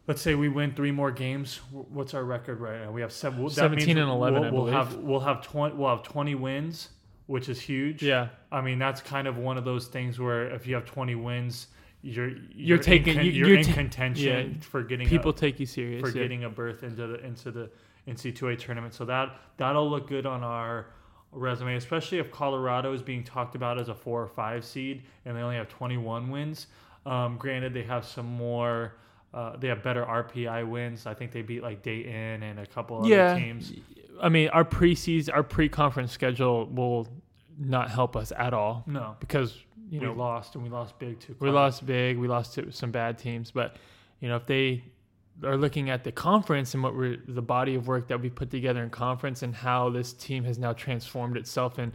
let's 0.07 0.21
say 0.21 0.36
we 0.36 0.48
win 0.48 0.74
three 0.74 0.91
more 0.91 1.12
games, 1.12 1.60
what's 1.71 2.13
our 2.13 2.24
record 2.24 2.62
right 2.62 2.81
now? 2.81 2.91
We 2.91 3.01
have 3.01 3.12
seven. 3.12 3.48
17 3.50 3.86
means 3.88 4.00
and 4.00 4.10
11, 4.10 4.41
We'll, 4.41 4.63
we'll 4.63 4.74
have 4.74 4.95
we'll 4.95 5.19
have 5.19 5.41
twenty. 5.41 5.75
We'll 5.75 5.89
have 5.89 6.03
twenty 6.03 6.33
wins, 6.36 6.89
which 7.27 7.49
is 7.49 7.59
huge. 7.59 8.03
Yeah. 8.03 8.29
I 8.51 8.61
mean, 8.61 8.79
that's 8.79 9.01
kind 9.01 9.27
of 9.27 9.37
one 9.37 9.57
of 9.57 9.65
those 9.65 9.87
things 9.87 10.19
where 10.19 10.49
if 10.53 10.67
you 10.67 10.75
have 10.75 10.85
twenty 10.85 11.15
wins, 11.15 11.67
you're 12.01 12.29
you're, 12.29 12.39
You're 12.53 12.77
taking- 12.77 13.17
in, 13.19 13.25
you- 13.25 13.31
you're 13.31 13.47
you're 13.49 13.57
in 13.59 13.65
ta- 13.65 13.73
contention 13.73 14.55
yeah. 14.55 14.61
for 14.67 14.83
getting 14.83 15.07
People 15.07 15.31
a, 15.31 15.35
take 15.35 15.59
you 15.59 15.65
serious. 15.65 16.01
for 16.01 16.07
yeah. 16.15 16.23
getting 16.23 16.43
a 16.45 16.49
berth 16.49 16.83
into 16.83 17.07
the 17.07 17.25
into 17.25 17.51
the 17.51 17.69
NCAA 18.07 18.57
tournament. 18.57 18.93
So 18.93 19.05
that 19.05 19.35
that'll 19.57 19.89
look 19.89 20.07
good 20.07 20.25
on 20.25 20.43
our 20.43 20.87
resume, 21.31 21.75
especially 21.75 22.17
if 22.17 22.31
Colorado 22.31 22.91
is 22.93 23.01
being 23.01 23.23
talked 23.23 23.55
about 23.55 23.79
as 23.79 23.87
a 23.89 23.95
four 23.95 24.21
or 24.21 24.27
five 24.27 24.65
seed 24.65 25.03
and 25.25 25.37
they 25.37 25.41
only 25.41 25.55
have 25.55 25.69
21 25.69 26.29
wins. 26.29 26.67
Um, 27.05 27.37
granted, 27.37 27.73
they 27.73 27.83
have 27.83 28.05
some 28.05 28.25
more. 28.25 28.95
Uh, 29.33 29.55
they 29.55 29.69
have 29.69 29.81
better 29.81 30.03
RPI 30.03 30.67
wins. 30.67 31.05
I 31.05 31.13
think 31.13 31.31
they 31.31 31.41
beat 31.41 31.63
like 31.63 31.81
Dayton 31.83 32.43
and 32.43 32.59
a 32.59 32.65
couple 32.65 32.97
other 32.97 33.07
yeah. 33.07 33.33
teams. 33.33 33.71
I 34.21 34.29
mean, 34.29 34.49
our 34.49 34.63
preseason, 34.63 35.33
our 35.33 35.43
pre-conference 35.43 36.11
schedule 36.11 36.67
will 36.67 37.07
not 37.57 37.89
help 37.89 38.15
us 38.15 38.31
at 38.37 38.53
all 38.53 38.83
No, 38.87 39.15
because 39.19 39.57
you 39.89 39.99
we 39.99 40.05
know 40.05 40.13
lost 40.13 40.55
and 40.55 40.63
we 40.63 40.69
lost 40.69 40.97
big 40.99 41.19
too. 41.19 41.35
we 41.39 41.49
lost 41.49 41.85
big, 41.85 42.17
we 42.17 42.27
lost 42.27 42.53
to 42.55 42.71
some 42.71 42.91
bad 42.91 43.17
teams, 43.17 43.51
but 43.51 43.75
you 44.19 44.29
know 44.29 44.35
if 44.37 44.45
they 44.45 44.83
are 45.43 45.57
looking 45.57 45.89
at 45.89 46.03
the 46.03 46.11
conference 46.11 46.73
and 46.75 46.83
what 46.83 46.95
we're 46.95 47.17
the 47.27 47.41
body 47.41 47.75
of 47.75 47.87
work 47.87 48.07
that 48.07 48.21
we 48.21 48.29
put 48.29 48.49
together 48.51 48.83
in 48.83 48.89
conference 48.89 49.41
and 49.43 49.55
how 49.55 49.89
this 49.89 50.13
team 50.13 50.43
has 50.43 50.57
now 50.59 50.71
transformed 50.73 51.35
itself 51.35 51.77
and 51.79 51.93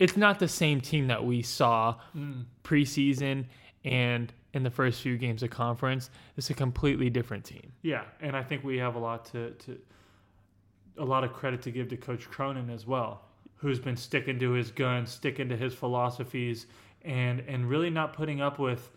it's 0.00 0.16
not 0.16 0.38
the 0.40 0.48
same 0.48 0.80
team 0.80 1.06
that 1.06 1.24
we 1.24 1.40
saw 1.42 1.94
Mm. 2.16 2.44
preseason 2.64 3.44
and 3.84 4.32
in 4.54 4.62
the 4.64 4.70
first 4.70 5.00
few 5.02 5.16
games 5.18 5.42
of 5.42 5.50
conference. 5.50 6.10
It's 6.36 6.50
a 6.50 6.54
completely 6.54 7.10
different 7.10 7.44
team. 7.44 7.72
Yeah, 7.82 8.02
and 8.20 8.36
I 8.36 8.42
think 8.42 8.64
we 8.64 8.78
have 8.78 8.94
a 8.96 8.98
lot 8.98 9.24
to, 9.26 9.50
to 9.50 9.78
a 10.98 11.04
lot 11.04 11.24
of 11.24 11.32
credit 11.32 11.62
to 11.62 11.70
give 11.70 11.88
to 11.88 11.96
Coach 11.96 12.28
Cronin 12.30 12.70
as 12.70 12.86
well, 12.86 13.22
who's 13.56 13.78
been 13.78 13.96
sticking 13.96 14.38
to 14.38 14.52
his 14.52 14.70
guns, 14.70 15.10
sticking 15.10 15.48
to 15.48 15.56
his 15.56 15.74
philosophies, 15.74 16.66
and 17.02 17.40
and 17.48 17.68
really 17.68 17.90
not 17.90 18.12
putting 18.12 18.40
up 18.40 18.58
with 18.58 18.90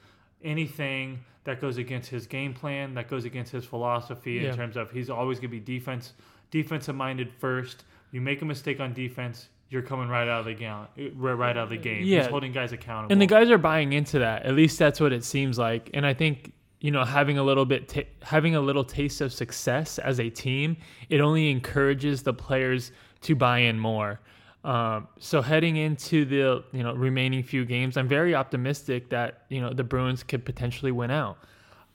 anything 0.43 1.19
that 1.43 1.61
goes 1.61 1.77
against 1.77 2.09
his 2.09 2.27
game 2.27 2.53
plan, 2.53 2.93
that 2.93 3.09
goes 3.09 3.25
against 3.25 3.51
his 3.51 3.65
philosophy 3.65 4.33
Yeah. 4.33 4.49
in 4.51 4.55
terms 4.55 4.77
of 4.77 4.91
he's 4.91 5.09
always 5.09 5.39
going 5.39 5.49
to 5.51 5.59
be 5.59 5.59
defense 5.59 6.13
defensive 6.51 6.95
minded 6.95 7.31
first. 7.31 7.83
You 8.11 8.21
make 8.21 8.41
a 8.41 8.45
mistake 8.45 8.79
on 8.79 8.93
defense, 8.93 9.49
you're 9.69 9.81
coming 9.81 10.07
right 10.07 10.29
out 10.29 10.39
of 10.39 10.45
the 10.45 10.53
game, 10.53 10.85
right 11.17 11.57
out 11.57 11.63
of 11.63 11.69
the 11.69 11.77
game. 11.77 12.05
Yeah. 12.05 12.19
He's 12.21 12.27
holding 12.27 12.53
guys 12.53 12.71
accountable. 12.71 13.11
And 13.11 13.21
the 13.21 13.25
guys 13.25 13.49
are 13.49 13.57
buying 13.57 13.91
into 13.91 14.19
that. 14.19 14.43
At 14.43 14.55
least 14.55 14.79
that's 14.79 14.99
what 15.01 15.11
it 15.11 15.25
seems 15.25 15.57
like. 15.57 15.89
And 15.93 16.05
I 16.05 16.13
think 16.13 16.53
you 16.79 16.91
know 16.91 17.03
having 17.03 17.37
a 17.37 17.43
little 17.43 17.65
bit 17.65 17.87
ta 17.89 18.01
having 18.21 18.55
a 18.55 18.61
little 18.61 18.83
taste 18.83 19.21
of 19.21 19.33
success 19.33 19.99
as 19.99 20.19
a 20.19 20.29
team, 20.29 20.77
it 21.09 21.21
only 21.21 21.49
encourages 21.49 22.23
the 22.23 22.33
players 22.33 22.91
to 23.21 23.35
buy 23.35 23.59
in 23.59 23.79
more. 23.79 24.19
Um, 24.63 25.07
so 25.19 25.41
heading 25.41 25.77
into 25.77 26.25
the 26.25 26.63
you 26.71 26.83
know 26.83 26.93
remaining 26.93 27.43
few 27.43 27.65
games, 27.65 27.97
I'm 27.97 28.07
very 28.07 28.35
optimistic 28.35 29.09
that 29.09 29.43
you 29.49 29.61
know 29.61 29.73
the 29.73 29.83
Bruins 29.83 30.23
could 30.23 30.45
potentially 30.45 30.91
win 30.91 31.11
out. 31.11 31.37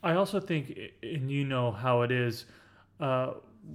I 0.03 0.15
also 0.15 0.41
think, 0.41 0.77
and 1.03 1.31
you 1.31 1.45
know 1.45 1.71
how 1.71 2.03
it 2.03 2.11
is, 2.11 2.47
uh, 2.99 3.35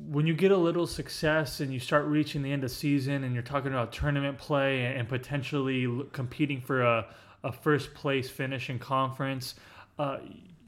when 0.09 0.27
you 0.27 0.33
get 0.33 0.51
a 0.51 0.57
little 0.57 0.85
success 0.85 1.61
and 1.61 1.73
you 1.73 1.79
start 1.79 2.05
reaching 2.05 2.41
the 2.41 2.51
end 2.51 2.63
of 2.63 2.71
season 2.71 3.23
and 3.23 3.33
you're 3.33 3.43
talking 3.43 3.71
about 3.71 3.93
tournament 3.93 4.37
play 4.37 4.83
and, 4.85 4.99
and 4.99 5.09
potentially 5.09 5.87
competing 6.11 6.59
for 6.59 6.81
a, 6.81 7.05
a 7.43 7.51
first 7.51 7.93
place 7.93 8.29
finish 8.29 8.69
in 8.69 8.77
conference, 8.77 9.55
uh, 9.99 10.17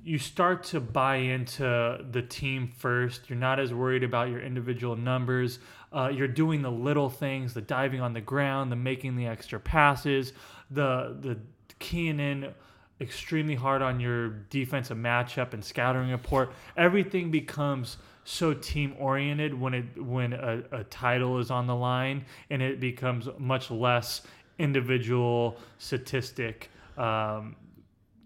you 0.04 0.18
start 0.18 0.64
to 0.64 0.80
buy 0.80 1.18
into 1.18 2.04
the 2.12 2.22
team 2.22 2.68
first. 2.68 3.30
You're 3.30 3.40
not 3.40 3.60
as 3.60 3.74
worried 3.74 4.04
about 4.04 4.30
your 4.30 4.42
individual 4.42 4.96
numbers. 4.96 5.60
Uh, 5.92 6.10
you're 6.14 6.28
doing 6.28 6.62
the 6.62 6.72
little 6.72 7.10
things, 7.10 7.54
the 7.54 7.62
diving 7.62 8.02
on 8.02 8.14
the 8.14 8.22
ground, 8.22 8.72
the 8.72 8.76
making 8.76 9.16
the 9.16 9.28
extra 9.28 9.60
passes, 9.60 10.34
the 10.72 11.18
the 11.20 11.38
keying 11.80 12.20
in 12.20 12.54
extremely 13.02 13.56
hard 13.56 13.82
on 13.82 14.00
your 14.00 14.30
defensive 14.50 14.98
matchup 14.98 15.54
and 15.54 15.64
scouting 15.64 16.10
report. 16.10 16.52
Everything 16.76 17.32
becomes 17.32 17.98
so 18.26 18.54
team 18.54 18.94
oriented 19.00 19.60
when 19.60 19.74
it 19.74 20.04
when 20.04 20.34
a, 20.34 20.64
a 20.72 20.84
title 20.86 21.40
is 21.40 21.50
on 21.50 21.68
the 21.68 21.76
line, 21.76 22.26
and 22.50 22.62
it 22.62 22.80
becomes 22.80 23.28
much 23.38 23.72
less 23.72 24.22
individual 24.60 25.58
statistic. 25.78 26.70
Um, 26.98 27.56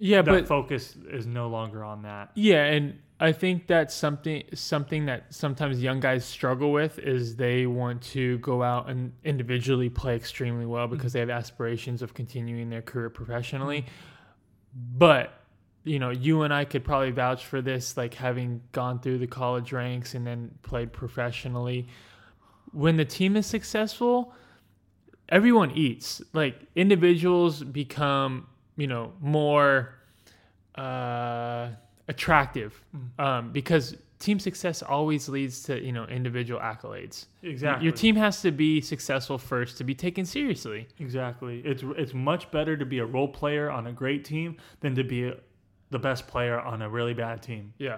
Yeah, 0.04 0.22
that 0.22 0.32
but 0.32 0.48
focus 0.50 0.98
is 1.10 1.26
no 1.26 1.48
longer 1.48 1.82
on 1.82 2.02
that. 2.02 2.32
Yeah, 2.36 2.66
and 2.66 3.00
I 3.22 3.32
think 3.32 3.68
that's 3.68 3.96
something 3.96 4.44
something 4.54 5.06
that 5.06 5.34
sometimes 5.34 5.82
young 5.82 6.02
guys 6.02 6.26
struggle 6.26 6.74
with 6.74 7.00
is 7.00 7.38
they 7.38 7.68
want 7.68 8.02
to 8.12 8.38
go 8.40 8.62
out 8.62 8.90
and 8.90 9.14
individually 9.24 9.88
play 9.88 10.18
extremely 10.18 10.66
well 10.66 10.88
because 10.88 11.12
mm-hmm. 11.12 11.14
they 11.14 11.20
have 11.22 11.30
aspirations 11.30 12.02
of 12.02 12.14
continuing 12.14 12.70
their 12.70 12.82
career 12.82 13.10
professionally. 13.10 13.84
Mm-hmm. 13.84 14.98
But 14.98 15.40
you 15.86 16.00
know, 16.00 16.10
you 16.10 16.42
and 16.42 16.54
I 16.54 16.66
could 16.66 16.84
probably 16.84 17.12
vouch 17.12 17.46
for 17.46 17.62
this, 17.62 17.96
like 17.96 18.14
having 18.14 18.60
gone 18.74 19.00
through 19.00 19.20
the 19.20 19.28
college 19.28 19.72
ranks 19.72 20.16
and 20.16 20.28
then 20.28 20.52
played 20.64 20.92
professionally. 20.92 21.88
When 22.74 22.98
the 22.98 23.06
team 23.06 23.38
is 23.38 23.46
successful, 23.46 24.34
everyone 25.30 25.72
eats. 25.72 26.22
Like 26.34 26.60
individuals 26.76 27.64
become, 27.64 28.48
you 28.78 28.88
know, 28.88 29.14
more 29.22 29.96
uh, 30.76 31.70
attractive 32.08 32.84
um, 33.20 33.52
because 33.52 33.96
team 34.20 34.40
success 34.40 34.82
always 34.82 35.28
leads 35.30 35.64
to 35.64 35.82
you 35.84 35.92
know 35.92 36.06
individual 36.06 36.60
accolades. 36.60 37.26
Exactly. 37.42 37.84
Your 37.86 37.94
team 37.94 38.16
has 38.16 38.42
to 38.42 38.52
be 38.52 38.82
successful 38.82 39.38
first 39.38 39.78
to 39.78 39.84
be 39.84 39.94
taken 39.94 40.26
seriously. 40.26 40.88
Exactly. 41.00 41.60
It's 41.66 41.84
it's 41.98 42.14
much 42.14 42.50
better 42.52 42.76
to 42.78 42.86
be 42.86 43.00
a 43.00 43.06
role 43.06 43.28
player 43.28 43.70
on 43.70 43.88
a 43.88 43.92
great 43.92 44.26
team 44.26 44.58
than 44.80 44.96
to 44.96 45.04
be 45.04 45.26
a, 45.28 45.36
the 45.92 46.00
best 46.00 46.28
player 46.28 46.60
on 46.60 46.82
a 46.82 46.90
really 46.90 47.14
bad 47.14 47.42
team 47.44 47.74
Yeah. 47.78 47.98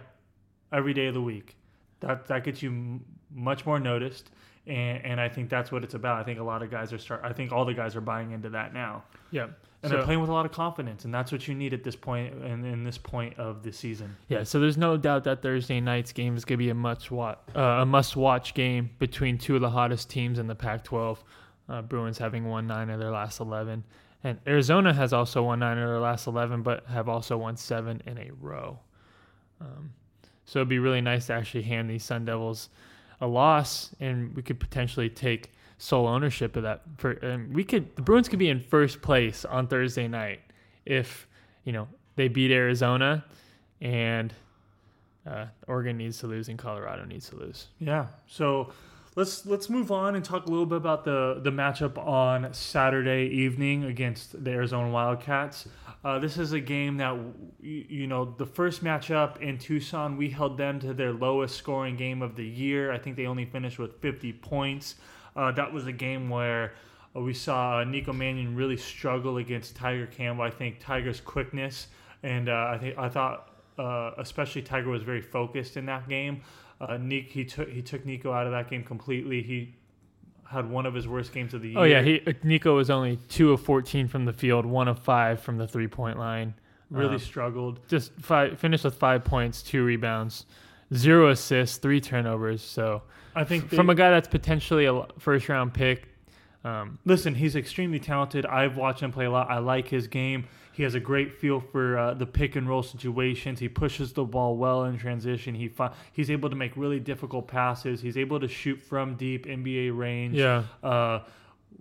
every 0.74 0.94
day 0.94 1.08
of 1.08 1.14
the 1.14 1.22
week. 1.22 1.56
That 2.02 2.28
that 2.28 2.44
gets 2.44 2.62
you 2.62 2.70
m- 2.70 3.06
much 3.34 3.66
more 3.66 3.80
noticed, 3.80 4.32
and 4.68 5.04
and 5.06 5.22
I 5.22 5.30
think 5.30 5.50
that's 5.50 5.72
what 5.72 5.84
it's 5.84 5.94
about. 5.94 6.20
I 6.20 6.24
think 6.24 6.40
a 6.40 6.44
lot 6.44 6.62
of 6.64 6.70
guys 6.72 6.92
are 6.94 6.98
start. 6.98 7.22
I 7.24 7.34
think 7.34 7.52
all 7.52 7.66
the 7.66 7.74
guys 7.74 7.96
are 7.96 8.02
buying 8.02 8.32
into 8.32 8.50
that 8.50 8.74
now, 8.74 9.04
Yeah. 9.32 9.44
and 9.44 9.54
So- 9.84 9.90
they're 9.90 10.04
playing 10.06 10.22
with 10.22 10.30
a 10.30 10.34
lot 10.34 10.46
of 10.46 10.52
confidence, 10.52 11.06
and 11.06 11.14
that's 11.14 11.32
what 11.32 11.48
you 11.48 11.54
need 11.56 11.74
at 11.74 11.84
this 11.84 11.96
point 11.96 12.34
and 12.34 12.66
in 12.66 12.84
this 12.84 12.98
point 12.98 13.38
of 13.38 13.64
the 13.64 13.72
season. 13.72 14.16
Yeah, 14.30 14.44
so 14.44 14.60
there's 14.60 14.78
no 14.78 14.98
doubt 14.98 15.24
that 15.26 15.42
Thursday 15.42 15.80
night's 15.80 16.12
game 16.12 16.36
is 16.36 16.46
going 16.46 16.58
to 16.58 16.64
be 16.64 16.70
a 16.70 16.74
must 16.76 17.12
watch, 17.12 17.38
uh, 17.56 17.60
a 17.60 17.86
must 17.86 18.16
watch 18.16 18.54
game 18.54 18.90
between 19.00 19.38
two 19.38 19.56
of 19.56 19.62
the 19.62 19.70
hottest 19.70 20.10
teams 20.10 20.40
in 20.40 20.48
the 20.48 20.56
Pac-12. 20.56 21.24
Uh, 21.68 21.82
Bruins 21.82 22.18
having 22.20 22.46
won 22.46 22.68
nine 22.68 22.90
of 22.92 23.00
their 23.00 23.10
last 23.12 23.40
11, 23.40 23.84
and 24.24 24.40
Arizona 24.48 24.94
has 24.94 25.14
also 25.14 25.44
won 25.44 25.60
nine 25.60 25.78
of 25.78 25.88
their 25.88 26.00
last 26.00 26.28
11, 26.28 26.62
but 26.64 26.86
have 26.88 27.08
also 27.10 27.38
won 27.38 27.56
seven 27.58 28.02
in 28.06 28.18
a 28.18 28.30
row. 28.40 28.80
Um, 29.62 29.94
so 30.46 30.60
it'd 30.60 30.70
be 30.70 30.80
really 30.80 31.02
nice 31.02 31.28
to 31.28 31.34
actually 31.34 31.64
hand 31.64 31.90
these 31.90 32.04
Sun 32.04 32.26
Devils 32.26 32.70
a 33.22 33.28
loss, 33.28 33.96
and 34.00 34.36
we 34.36 34.42
could 34.42 34.60
potentially 34.60 35.10
take 35.10 35.52
sole 35.78 36.08
ownership 36.08 36.56
of 36.56 36.64
that. 36.64 36.82
For 36.98 37.12
and 37.12 37.54
we 37.54 37.64
could, 37.64 37.96
the 37.96 38.02
Bruins 38.02 38.30
could 38.30 38.40
be 38.40 38.50
in 38.50 38.60
first 38.60 39.02
place 39.02 39.46
on 39.46 39.68
Thursday 39.68 40.08
night 40.08 40.40
if 40.86 41.28
you 41.64 41.74
know 41.74 41.88
they 42.16 42.28
beat 42.28 42.52
Arizona, 42.52 43.26
and 43.82 44.34
uh, 45.26 45.46
Oregon 45.68 45.98
needs 45.98 46.20
to 46.20 46.28
lose 46.28 46.50
and 46.50 46.58
Colorado 46.58 47.06
needs 47.06 47.30
to 47.30 47.36
lose. 47.36 47.68
Yeah. 47.80 48.08
So 48.28 48.72
let's 49.16 49.46
let's 49.46 49.70
move 49.70 49.92
on 49.92 50.16
and 50.16 50.24
talk 50.24 50.46
a 50.46 50.50
little 50.50 50.66
bit 50.66 50.78
about 50.78 51.06
the 51.06 51.40
the 51.42 51.52
matchup 51.52 51.98
on 51.98 52.54
Saturday 52.54 53.28
evening 53.34 53.86
against 53.86 54.44
the 54.44 54.52
Arizona 54.52 54.90
Wildcats. 54.90 55.68
Uh, 56.04 56.20
this 56.20 56.38
is 56.38 56.52
a 56.52 56.60
game 56.60 56.98
that 56.98 57.18
you, 57.62 58.06
know 58.06 58.36
the 58.38 58.46
first 58.46 58.84
matchup 58.84 59.42
in 59.42 59.58
Tucson 59.58 60.18
we 60.18 60.30
held 60.30 60.56
them 60.58 60.80
to 60.80 60.94
their 60.94 61.12
lowest 61.12 61.56
scoring 61.56 61.96
game 61.96 62.22
of 62.22 62.36
the 62.36 62.46
year. 62.46 62.92
I 62.92 63.00
think 63.00 63.16
they 63.16 63.26
only 63.26 63.46
finished 63.46 63.80
with 63.80 64.00
50 64.02 64.34
points. 64.34 64.96
Uh, 65.36 65.52
that 65.54 65.74
was 65.74 65.88
a 65.88 65.92
game 65.92 66.30
where 66.30 66.74
uh, 67.16 67.22
we 67.22 67.34
saw 67.34 67.84
Nico 67.84 68.14
Mannion 68.14 68.56
really 68.56 68.78
struggle 68.78 69.38
against 69.38 69.76
Tyger 69.76 70.10
Campbell. 70.10 70.44
I 70.44 70.52
think 70.52 70.80
Tyger's 70.80 71.20
quickness 71.20 71.88
and 72.22 72.50
uh, 72.50 72.70
I 72.72 72.78
think 72.78 72.98
I 72.98 73.10
thought 73.10 73.50
uh, 73.78 74.12
especially 74.18 74.62
Tyger 74.62 74.88
was 74.88 75.04
very 75.04 75.22
focused 75.22 75.78
in 75.78 75.86
that 75.88 76.08
game. 76.10 76.42
Uh, 76.82 76.98
Nick, 76.98 77.30
he 77.32 77.46
took 77.46 77.70
he 77.70 77.82
took 77.82 78.06
Nico 78.06 78.32
out 78.32 78.46
of 78.46 78.52
that 78.52 78.70
game 78.70 78.84
completely. 78.84 79.42
He 79.42 79.76
had 80.50 80.70
one 80.70 80.86
of 80.86 80.94
his 80.94 81.08
worst 81.08 81.34
games 81.34 81.54
of 81.54 81.62
the 81.62 81.70
year. 81.70 81.80
Oh 81.80 81.84
yeah, 81.84 82.02
he 82.02 82.22
Nico 82.44 82.76
was 82.76 82.90
only 82.90 83.18
two 83.30 83.52
of 83.54 83.62
fourteen 83.62 84.08
from 84.08 84.26
the 84.26 84.34
field, 84.34 84.66
one 84.66 84.88
of 84.88 85.00
five 85.00 85.40
from 85.42 85.58
the 85.58 85.68
three 85.68 85.88
point 85.88 86.20
line. 86.20 86.54
really 86.90 87.14
Um, 87.16 87.20
struggled. 87.20 87.80
just 87.88 88.12
five 88.20 88.60
finished 88.60 88.84
with 88.84 88.96
five 88.96 89.24
points, 89.24 89.64
two 89.64 89.84
rebounds, 89.84 90.46
zero 90.94 91.30
assists, 91.30 91.78
three 91.78 92.00
turnovers. 92.02 92.62
So 92.62 93.02
I 93.36 93.44
think 93.44 93.70
from 93.70 93.90
a 93.90 93.96
guy 93.96 94.12
that's 94.12 94.28
potentially 94.28 94.86
a 94.86 95.06
first 95.18 95.50
round 95.50 95.74
pick, 95.74 96.08
um, 96.66 97.00
Listen, 97.06 97.36
he's 97.36 97.56
extremely 97.56 98.00
talented. 98.00 98.46
I've 98.46 98.76
watched 98.76 99.02
him 99.02 99.12
play 99.12 99.26
a 99.26 99.32
lot. 99.32 99.50
I 99.50 99.60
like 99.60 99.88
his 99.88 100.08
game. 100.08 100.48
He 100.74 100.84
has 100.84 100.96
a 100.96 101.00
great 101.00 101.32
feel 101.32 101.62
for 101.62 101.98
uh, 101.98 102.14
the 102.16 102.26
pick 102.26 102.56
and 102.56 102.68
roll 102.68 102.84
situations. 102.84 103.60
He 103.60 103.70
pushes 103.70 104.12
the 104.12 104.26
ball 104.26 104.58
well 104.58 104.84
in 104.86 104.98
transition. 104.98 105.56
He 105.56 105.70
fi- 105.70 105.94
he's 106.12 106.30
able 106.30 106.50
to 106.50 106.56
make 106.56 106.76
really 106.76 107.00
difficult 107.00 107.48
passes. 107.48 108.02
He's 108.02 108.18
able 108.18 108.40
to 108.42 108.48
shoot 108.48 108.82
from 108.82 109.16
deep 109.16 109.46
NBA 109.46 109.98
range. 109.98 110.36
Yeah. 110.36 110.64
Uh, 110.84 111.20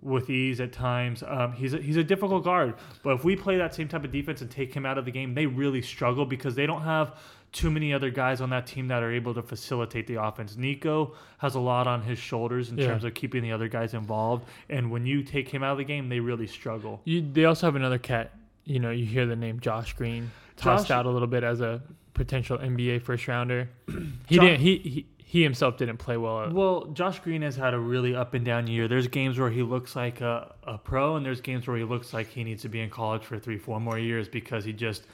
with 0.05 0.29
ease 0.29 0.61
at 0.61 0.71
times. 0.71 1.23
Um, 1.27 1.51
he's 1.53 1.73
a, 1.73 1.77
he's 1.81 1.97
a 1.97 2.03
difficult 2.03 2.43
guard, 2.43 2.75
but 3.03 3.13
if 3.15 3.23
we 3.23 3.35
play 3.35 3.57
that 3.57 3.73
same 3.75 3.87
type 3.87 4.03
of 4.05 4.11
defense 4.11 4.41
and 4.41 4.49
take 4.51 4.73
him 4.73 4.85
out 4.85 4.97
of 4.97 5.05
the 5.05 5.11
game, 5.11 5.33
they 5.33 5.45
really 5.47 5.81
struggle 5.81 6.25
because 6.25 6.55
they 6.55 6.65
don't 6.65 6.83
have 6.83 7.17
too 7.51 7.71
many 7.71 7.93
other 7.93 8.09
guys 8.09 8.41
on 8.41 8.49
that 8.51 8.67
team 8.67 8.87
that 8.89 9.01
are 9.01 9.11
able 9.11 9.33
to 9.33 9.41
facilitate 9.41 10.05
the 10.07 10.21
offense. 10.21 10.57
Nico 10.57 11.13
has 11.39 11.55
a 11.55 11.59
lot 11.59 11.87
on 11.87 12.01
his 12.01 12.19
shoulders 12.19 12.69
in 12.69 12.77
Yeah. 12.77 12.87
terms 12.87 13.03
of 13.03 13.13
keeping 13.13 13.41
the 13.43 13.51
other 13.51 13.67
guys 13.67 13.93
involved, 13.93 14.45
and 14.69 14.91
when 14.91 15.05
you 15.05 15.23
take 15.23 15.49
him 15.49 15.63
out 15.63 15.71
of 15.71 15.77
the 15.79 15.83
game, 15.85 16.07
they 16.09 16.19
really 16.19 16.47
struggle. 16.47 17.01
you, 17.05 17.21
they 17.21 17.45
also 17.45 17.67
have 17.67 17.75
another 17.75 17.97
cat. 17.97 18.31
You 18.65 18.79
know, 18.79 18.91
you 18.91 19.05
hear 19.05 19.25
the 19.25 19.35
name 19.35 19.59
Josh 19.59 19.93
Green 19.93 20.31
tossed 20.57 20.87
Josh- 20.87 20.91
out 20.95 21.05
a 21.05 21.09
little 21.09 21.27
bit 21.27 21.43
as 21.43 21.61
a 21.61 21.81
potential 22.13 22.57
NBA 22.57 22.99
first 23.01 23.27
rounder. 23.27 23.69
He 24.27 24.35
Josh- 24.35 24.45
didn't. 24.45 24.59
He, 24.61 24.77
he 24.77 25.05
he 25.27 25.41
himself 25.41 25.75
didn't 25.77 25.97
play 25.97 26.17
well. 26.17 26.51
Well, 26.53 26.85
Josh 26.93 27.19
Green 27.19 27.41
has 27.41 27.55
had 27.55 27.73
a 27.73 27.79
really 27.79 28.15
up 28.15 28.35
and 28.35 28.45
down 28.45 28.67
year. 28.67 28.87
There's 28.87 29.07
games 29.07 29.39
where 29.39 29.49
he 29.49 29.63
looks 29.63 29.95
like 29.95 30.21
a, 30.21 30.53
a 30.63 30.77
pro, 30.77 31.15
and 31.15 31.25
there's 31.25 31.41
games 31.41 31.67
where 31.67 31.75
he 31.75 31.83
looks 31.83 32.13
like 32.13 32.27
he 32.27 32.43
needs 32.43 32.61
to 32.61 32.69
be 32.69 32.79
in 32.79 32.91
college 32.91 33.23
for 33.23 33.39
three, 33.39 33.57
four 33.57 33.79
more 33.79 33.97
years 33.97 34.29
because 34.29 34.63
he 34.63 34.71
just 34.71 35.07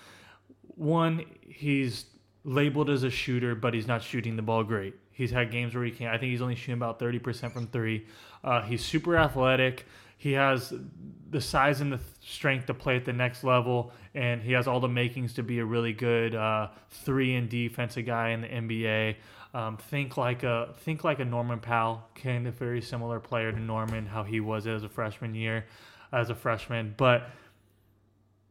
one 0.76 1.24
he's 1.48 2.08
labeled 2.44 2.90
as 2.90 3.04
a 3.04 3.10
shooter, 3.10 3.56
but 3.56 3.74
he's 3.74 3.88
not 3.88 4.04
shooting 4.04 4.36
the 4.36 4.42
ball 4.42 4.66
great. 4.66 4.96
He's 5.14 5.32
had 5.32 5.50
games 5.50 5.74
where 5.74 5.86
he 5.86 5.92
can't. 5.92 6.14
I 6.14 6.18
think 6.18 6.32
he's 6.32 6.42
only 6.42 6.56
shooting 6.56 6.74
about 6.74 7.00
thirty 7.00 7.18
percent 7.18 7.54
from 7.54 7.68
three. 7.68 8.06
Uh, 8.44 8.62
he's 8.64 8.84
super 8.84 9.16
athletic. 9.16 9.86
He 10.18 10.34
has 10.34 10.74
the 11.30 11.40
size 11.40 11.80
and 11.80 11.94
the 11.94 12.02
strength 12.20 12.66
to 12.66 12.74
play 12.74 12.98
at 12.98 13.06
the 13.06 13.14
next 13.14 13.46
level, 13.46 13.94
and 14.14 14.42
he 14.42 14.52
has 14.52 14.68
all 14.68 14.82
the 14.82 14.90
makings 14.90 15.34
to 15.36 15.44
be 15.44 15.60
a 15.60 15.66
really 15.66 15.94
good 15.94 16.36
uh, 16.36 16.68
three 16.90 17.34
and 17.36 17.50
defensive 17.50 18.06
guy 18.06 18.30
in 18.32 18.42
the 18.42 18.48
NBA. 18.48 19.16
Um, 19.54 19.76
think 19.76 20.16
like 20.16 20.44
a 20.44 20.74
think 20.80 21.04
like 21.04 21.20
a 21.20 21.26
Norman 21.26 21.60
Powell, 21.60 22.04
kind 22.16 22.48
of 22.48 22.54
very 22.54 22.82
similar 22.82 23.20
player 23.20 23.52
to 23.52 23.60
Norman, 23.60 24.06
how 24.06 24.24
he 24.24 24.40
was 24.40 24.66
as 24.66 24.84
a 24.84 24.90
freshman 24.90 25.36
year, 25.36 25.66
as 26.14 26.30
a 26.30 26.36
freshman. 26.36 26.94
But 26.96 27.30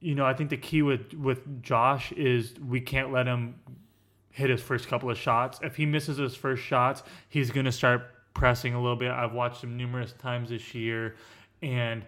you 0.00 0.14
know, 0.14 0.26
I 0.26 0.34
think 0.34 0.50
the 0.50 0.58
key 0.58 0.82
with 0.82 1.14
with 1.14 1.62
Josh 1.62 2.12
is 2.12 2.54
we 2.60 2.80
can't 2.80 3.12
let 3.12 3.26
him 3.26 3.54
hit 4.30 4.50
his 4.50 4.60
first 4.60 4.88
couple 4.88 5.10
of 5.10 5.16
shots. 5.16 5.58
If 5.62 5.76
he 5.76 5.86
misses 5.86 6.18
his 6.18 6.34
first 6.34 6.62
shots, 6.62 7.02
he's 7.28 7.50
going 7.50 7.66
to 7.66 7.72
start 7.72 8.02
pressing 8.34 8.74
a 8.74 8.80
little 8.80 8.96
bit. 8.96 9.10
I've 9.10 9.32
watched 9.32 9.64
him 9.64 9.76
numerous 9.76 10.12
times 10.12 10.50
this 10.50 10.74
year, 10.74 11.16
and 11.62 12.04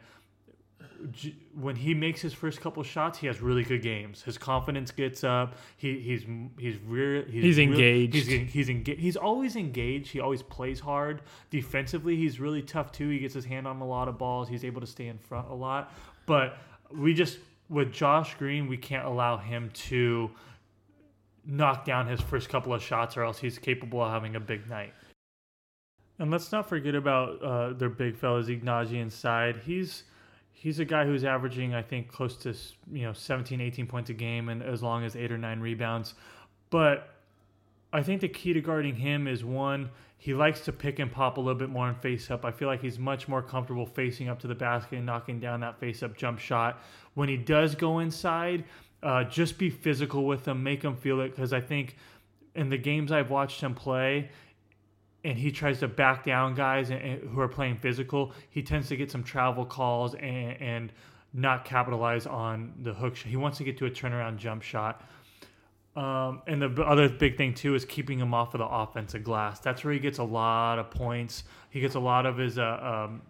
when 1.54 1.76
he 1.76 1.94
makes 1.94 2.20
his 2.20 2.32
first 2.32 2.60
couple 2.60 2.82
shots, 2.82 3.18
he 3.18 3.26
has 3.26 3.40
really 3.40 3.62
good 3.64 3.82
games. 3.82 4.22
His 4.22 4.38
confidence 4.38 4.90
gets 4.90 5.24
up. 5.24 5.56
He 5.76 5.98
he's 6.00 6.24
he's 6.58 6.76
real. 6.86 7.24
He's, 7.24 7.42
He's 7.44 7.58
real- 7.58 7.70
engaged. 7.72 8.14
he's 8.14 8.52
he's 8.52 8.68
engaged. 8.68 9.00
He's 9.00 9.16
always 9.16 9.56
engaged. 9.56 10.10
He 10.10 10.20
always 10.20 10.42
plays 10.42 10.80
hard. 10.80 11.22
Defensively, 11.50 12.16
he's 12.16 12.40
really 12.40 12.62
tough 12.62 12.92
too. 12.92 13.08
He 13.08 13.18
gets 13.18 13.34
his 13.34 13.44
hand 13.44 13.66
on 13.66 13.80
a 13.80 13.86
lot 13.86 14.08
of 14.08 14.18
balls. 14.18 14.48
He's 14.48 14.64
able 14.64 14.80
to 14.80 14.86
stay 14.86 15.08
in 15.08 15.18
front 15.18 15.48
a 15.50 15.54
lot. 15.54 15.92
But 16.26 16.58
we 16.94 17.14
just 17.14 17.38
with 17.68 17.92
Josh 17.92 18.34
Green, 18.34 18.66
we 18.68 18.76
can't 18.76 19.06
allow 19.06 19.36
him 19.38 19.70
to 19.74 20.30
knock 21.44 21.84
down 21.84 22.06
his 22.06 22.20
first 22.20 22.48
couple 22.48 22.72
of 22.72 22.82
shots, 22.82 23.16
or 23.16 23.24
else 23.24 23.38
he's 23.38 23.58
capable 23.58 24.02
of 24.02 24.10
having 24.12 24.36
a 24.36 24.40
big 24.40 24.68
night. 24.68 24.92
And 26.18 26.30
let's 26.30 26.52
not 26.52 26.68
forget 26.68 26.94
about 26.94 27.42
uh, 27.42 27.72
their 27.72 27.88
big 27.88 28.16
fellas, 28.16 28.46
Nnaji 28.46 29.00
inside. 29.00 29.56
He's 29.64 30.04
he's 30.52 30.78
a 30.78 30.84
guy 30.84 31.04
who's 31.04 31.24
averaging, 31.24 31.74
I 31.74 31.82
think, 31.82 32.08
close 32.08 32.36
to 32.38 32.54
you 32.92 33.04
know 33.04 33.12
17, 33.12 33.60
18 33.60 33.86
points 33.86 34.10
a 34.10 34.14
game, 34.14 34.48
and 34.48 34.62
as 34.62 34.82
long 34.82 35.04
as 35.04 35.16
eight 35.16 35.32
or 35.32 35.38
nine 35.38 35.60
rebounds. 35.60 36.14
But 36.70 37.08
I 37.92 38.02
think 38.02 38.20
the 38.20 38.28
key 38.28 38.52
to 38.52 38.60
guarding 38.60 38.94
him 38.94 39.26
is 39.26 39.44
one, 39.44 39.90
he 40.16 40.34
likes 40.34 40.60
to 40.62 40.72
pick 40.72 40.98
and 41.00 41.10
pop 41.10 41.36
a 41.36 41.40
little 41.40 41.58
bit 41.58 41.68
more 41.68 41.88
and 41.88 41.96
face 41.96 42.30
up. 42.30 42.44
I 42.44 42.52
feel 42.52 42.68
like 42.68 42.80
he's 42.80 42.98
much 42.98 43.26
more 43.26 43.42
comfortable 43.42 43.84
facing 43.84 44.28
up 44.28 44.38
to 44.40 44.46
the 44.46 44.54
basket 44.54 44.96
and 44.96 45.04
knocking 45.04 45.40
down 45.40 45.60
that 45.60 45.80
face 45.80 46.02
up 46.02 46.16
jump 46.16 46.38
shot. 46.38 46.80
When 47.14 47.28
he 47.28 47.36
does 47.36 47.74
go 47.74 47.98
inside, 47.98 48.64
uh, 49.02 49.24
just 49.24 49.58
be 49.58 49.68
physical 49.68 50.24
with 50.24 50.46
him, 50.46 50.62
make 50.62 50.82
him 50.82 50.96
feel 50.96 51.20
it. 51.20 51.30
Because 51.30 51.52
I 51.52 51.60
think 51.60 51.96
in 52.54 52.68
the 52.68 52.78
games 52.78 53.10
I've 53.10 53.30
watched 53.30 53.60
him 53.60 53.74
play, 53.74 54.30
and 55.24 55.38
he 55.38 55.50
tries 55.50 55.80
to 55.80 55.88
back 55.88 56.24
down 56.24 56.54
guys 56.54 56.90
and, 56.90 57.00
and 57.00 57.30
who 57.30 57.40
are 57.40 57.48
playing 57.48 57.76
physical, 57.76 58.32
he 58.50 58.62
tends 58.62 58.88
to 58.88 58.96
get 58.96 59.10
some 59.10 59.22
travel 59.22 59.64
calls 59.64 60.14
and, 60.14 60.60
and 60.60 60.92
not 61.32 61.64
capitalize 61.64 62.26
on 62.26 62.72
the 62.82 62.92
hook 62.92 63.16
shot. 63.16 63.28
He 63.28 63.36
wants 63.36 63.58
to 63.58 63.64
get 63.64 63.78
to 63.78 63.86
a 63.86 63.90
turnaround 63.90 64.36
jump 64.36 64.62
shot. 64.62 65.02
Um, 65.94 66.40
and 66.46 66.62
the 66.62 66.82
other 66.82 67.08
big 67.08 67.36
thing 67.36 67.54
too 67.54 67.74
is 67.74 67.84
keeping 67.84 68.18
him 68.18 68.32
off 68.32 68.54
of 68.54 68.58
the 68.58 68.66
offensive 68.66 69.22
glass. 69.22 69.60
That's 69.60 69.84
where 69.84 69.92
he 69.92 70.00
gets 70.00 70.18
a 70.18 70.24
lot 70.24 70.78
of 70.78 70.90
points. 70.90 71.44
He 71.70 71.80
gets 71.80 71.94
a 71.94 72.00
lot 72.00 72.24
of 72.24 72.38
his 72.38 72.58
uh, 72.58 73.08
um, 73.10 73.22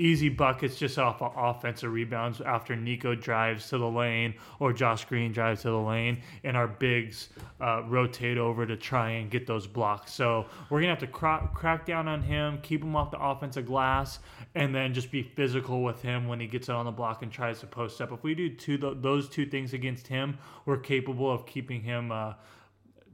easy 0.00 0.28
buckets 0.28 0.76
just 0.76 0.98
off 0.98 1.20
of 1.20 1.32
offensive 1.36 1.92
rebounds 1.92 2.40
after 2.40 2.74
Nico 2.74 3.14
drives 3.14 3.68
to 3.68 3.78
the 3.78 3.86
lane 3.88 4.34
or 4.58 4.72
Josh 4.72 5.04
Green 5.04 5.32
drives 5.32 5.62
to 5.62 5.68
the 5.70 5.78
lane, 5.78 6.22
and 6.42 6.56
our 6.56 6.66
bigs 6.66 7.28
uh, 7.60 7.82
rotate 7.86 8.38
over 8.38 8.66
to 8.66 8.76
try 8.76 9.10
and 9.10 9.30
get 9.30 9.46
those 9.46 9.66
blocks. 9.66 10.12
So 10.12 10.46
we're 10.70 10.80
gonna 10.80 10.92
have 10.92 11.00
to 11.00 11.06
cra- 11.06 11.50
crack 11.54 11.86
down 11.86 12.08
on 12.08 12.22
him, 12.22 12.58
keep 12.62 12.82
him 12.82 12.96
off 12.96 13.10
the 13.10 13.20
offensive 13.20 13.66
glass, 13.66 14.18
and 14.54 14.74
then 14.74 14.94
just 14.94 15.10
be 15.10 15.22
physical 15.22 15.82
with 15.82 16.00
him 16.02 16.26
when 16.26 16.40
he 16.40 16.46
gets 16.46 16.68
it 16.68 16.74
on 16.74 16.86
the 16.86 16.90
block 16.90 17.22
and 17.22 17.30
tries 17.30 17.60
to 17.60 17.66
post 17.66 18.00
up. 18.00 18.10
If 18.12 18.22
we 18.22 18.34
do 18.34 18.48
two 18.48 18.78
th- 18.78 18.96
those 19.00 19.28
two 19.28 19.46
things 19.46 19.74
against 19.74 20.06
him, 20.06 20.38
we're 20.64 20.78
capable 20.78 21.30
of 21.30 21.46
keeping 21.46 21.82
him 21.82 22.10
uh, 22.10 22.34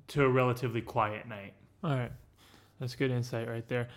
to 0.08 0.24
a 0.24 0.28
relatively 0.28 0.80
quiet 0.80 1.26
night. 1.26 1.54
All 1.82 1.90
right, 1.90 2.12
that's 2.80 2.94
good 2.94 3.10
insight 3.10 3.48
right 3.48 3.66
there. 3.68 3.88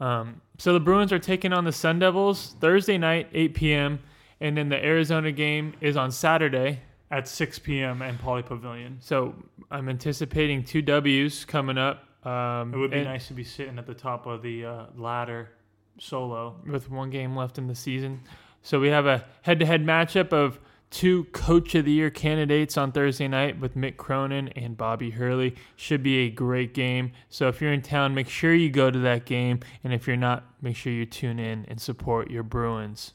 Um, 0.00 0.40
so 0.58 0.72
the 0.72 0.80
Bruins 0.80 1.12
are 1.12 1.18
taking 1.18 1.52
on 1.52 1.64
the 1.64 1.72
Sun 1.72 1.98
Devils 2.00 2.56
Thursday 2.60 2.98
night, 2.98 3.28
8 3.32 3.54
p.m., 3.54 4.00
and 4.40 4.56
then 4.56 4.68
the 4.68 4.84
Arizona 4.84 5.32
game 5.32 5.74
is 5.80 5.96
on 5.96 6.10
Saturday. 6.10 6.80
At 7.10 7.28
6 7.28 7.60
p.m. 7.60 8.02
in 8.02 8.16
Pauley 8.18 8.44
Pavilion. 8.44 8.96
So 9.00 9.34
I'm 9.70 9.88
anticipating 9.88 10.64
two 10.64 10.82
W's 10.82 11.44
coming 11.44 11.78
up. 11.78 12.08
Um, 12.26 12.74
It 12.74 12.78
would 12.78 12.90
be 12.90 12.96
and- 12.98 13.06
nice 13.06 13.28
to 13.28 13.34
be 13.34 13.44
sitting 13.44 13.78
at 13.78 13.86
the 13.86 13.94
top 13.94 14.26
of 14.26 14.42
the 14.42 14.64
uh, 14.64 14.86
ladder 14.96 15.50
solo. 15.98 16.56
with 16.66 16.90
one 16.90 17.10
game 17.10 17.36
left 17.36 17.56
in 17.58 17.68
the 17.68 17.74
season. 17.74 18.20
So 18.62 18.80
we 18.80 18.88
have 18.88 19.06
a 19.06 19.24
head-to-head 19.42 19.84
matchup 19.84 20.32
of 20.32 20.58
two 20.94 21.24
Coach 21.24 21.74
of 21.74 21.84
the 21.84 21.90
Year 21.90 22.08
candidates 22.08 22.78
on 22.78 22.92
Thursday 22.92 23.26
night 23.26 23.58
with 23.58 23.76
Mick 23.76 23.96
Cronin 23.96 24.48
and 24.50 24.76
Bobby 24.76 25.10
Hurley. 25.10 25.56
Should 25.74 26.04
be 26.04 26.18
a 26.20 26.30
great 26.30 26.72
game. 26.72 27.10
So 27.28 27.48
if 27.48 27.60
you're 27.60 27.72
in 27.72 27.82
town, 27.82 28.14
make 28.14 28.28
sure 28.28 28.54
you 28.54 28.70
go 28.70 28.92
to 28.92 28.98
that 29.00 29.26
game, 29.26 29.58
and 29.82 29.92
if 29.92 30.06
you're 30.06 30.16
not, 30.16 30.44
make 30.62 30.76
sure 30.76 30.92
you 30.92 31.04
tune 31.04 31.40
in 31.40 31.64
and 31.66 31.80
support 31.80 32.30
your 32.30 32.44
Bruins. 32.44 33.12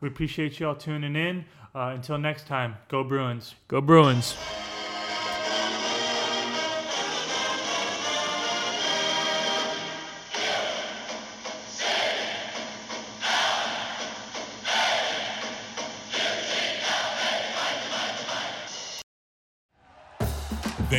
We 0.00 0.08
appreciate 0.08 0.60
you 0.60 0.68
all 0.68 0.76
tuning 0.76 1.16
in. 1.16 1.46
Uh, 1.74 1.92
until 1.94 2.18
next 2.18 2.46
time, 2.46 2.76
go 2.88 3.04
Bruins. 3.04 3.54
Go 3.68 3.80
Bruins! 3.80 4.36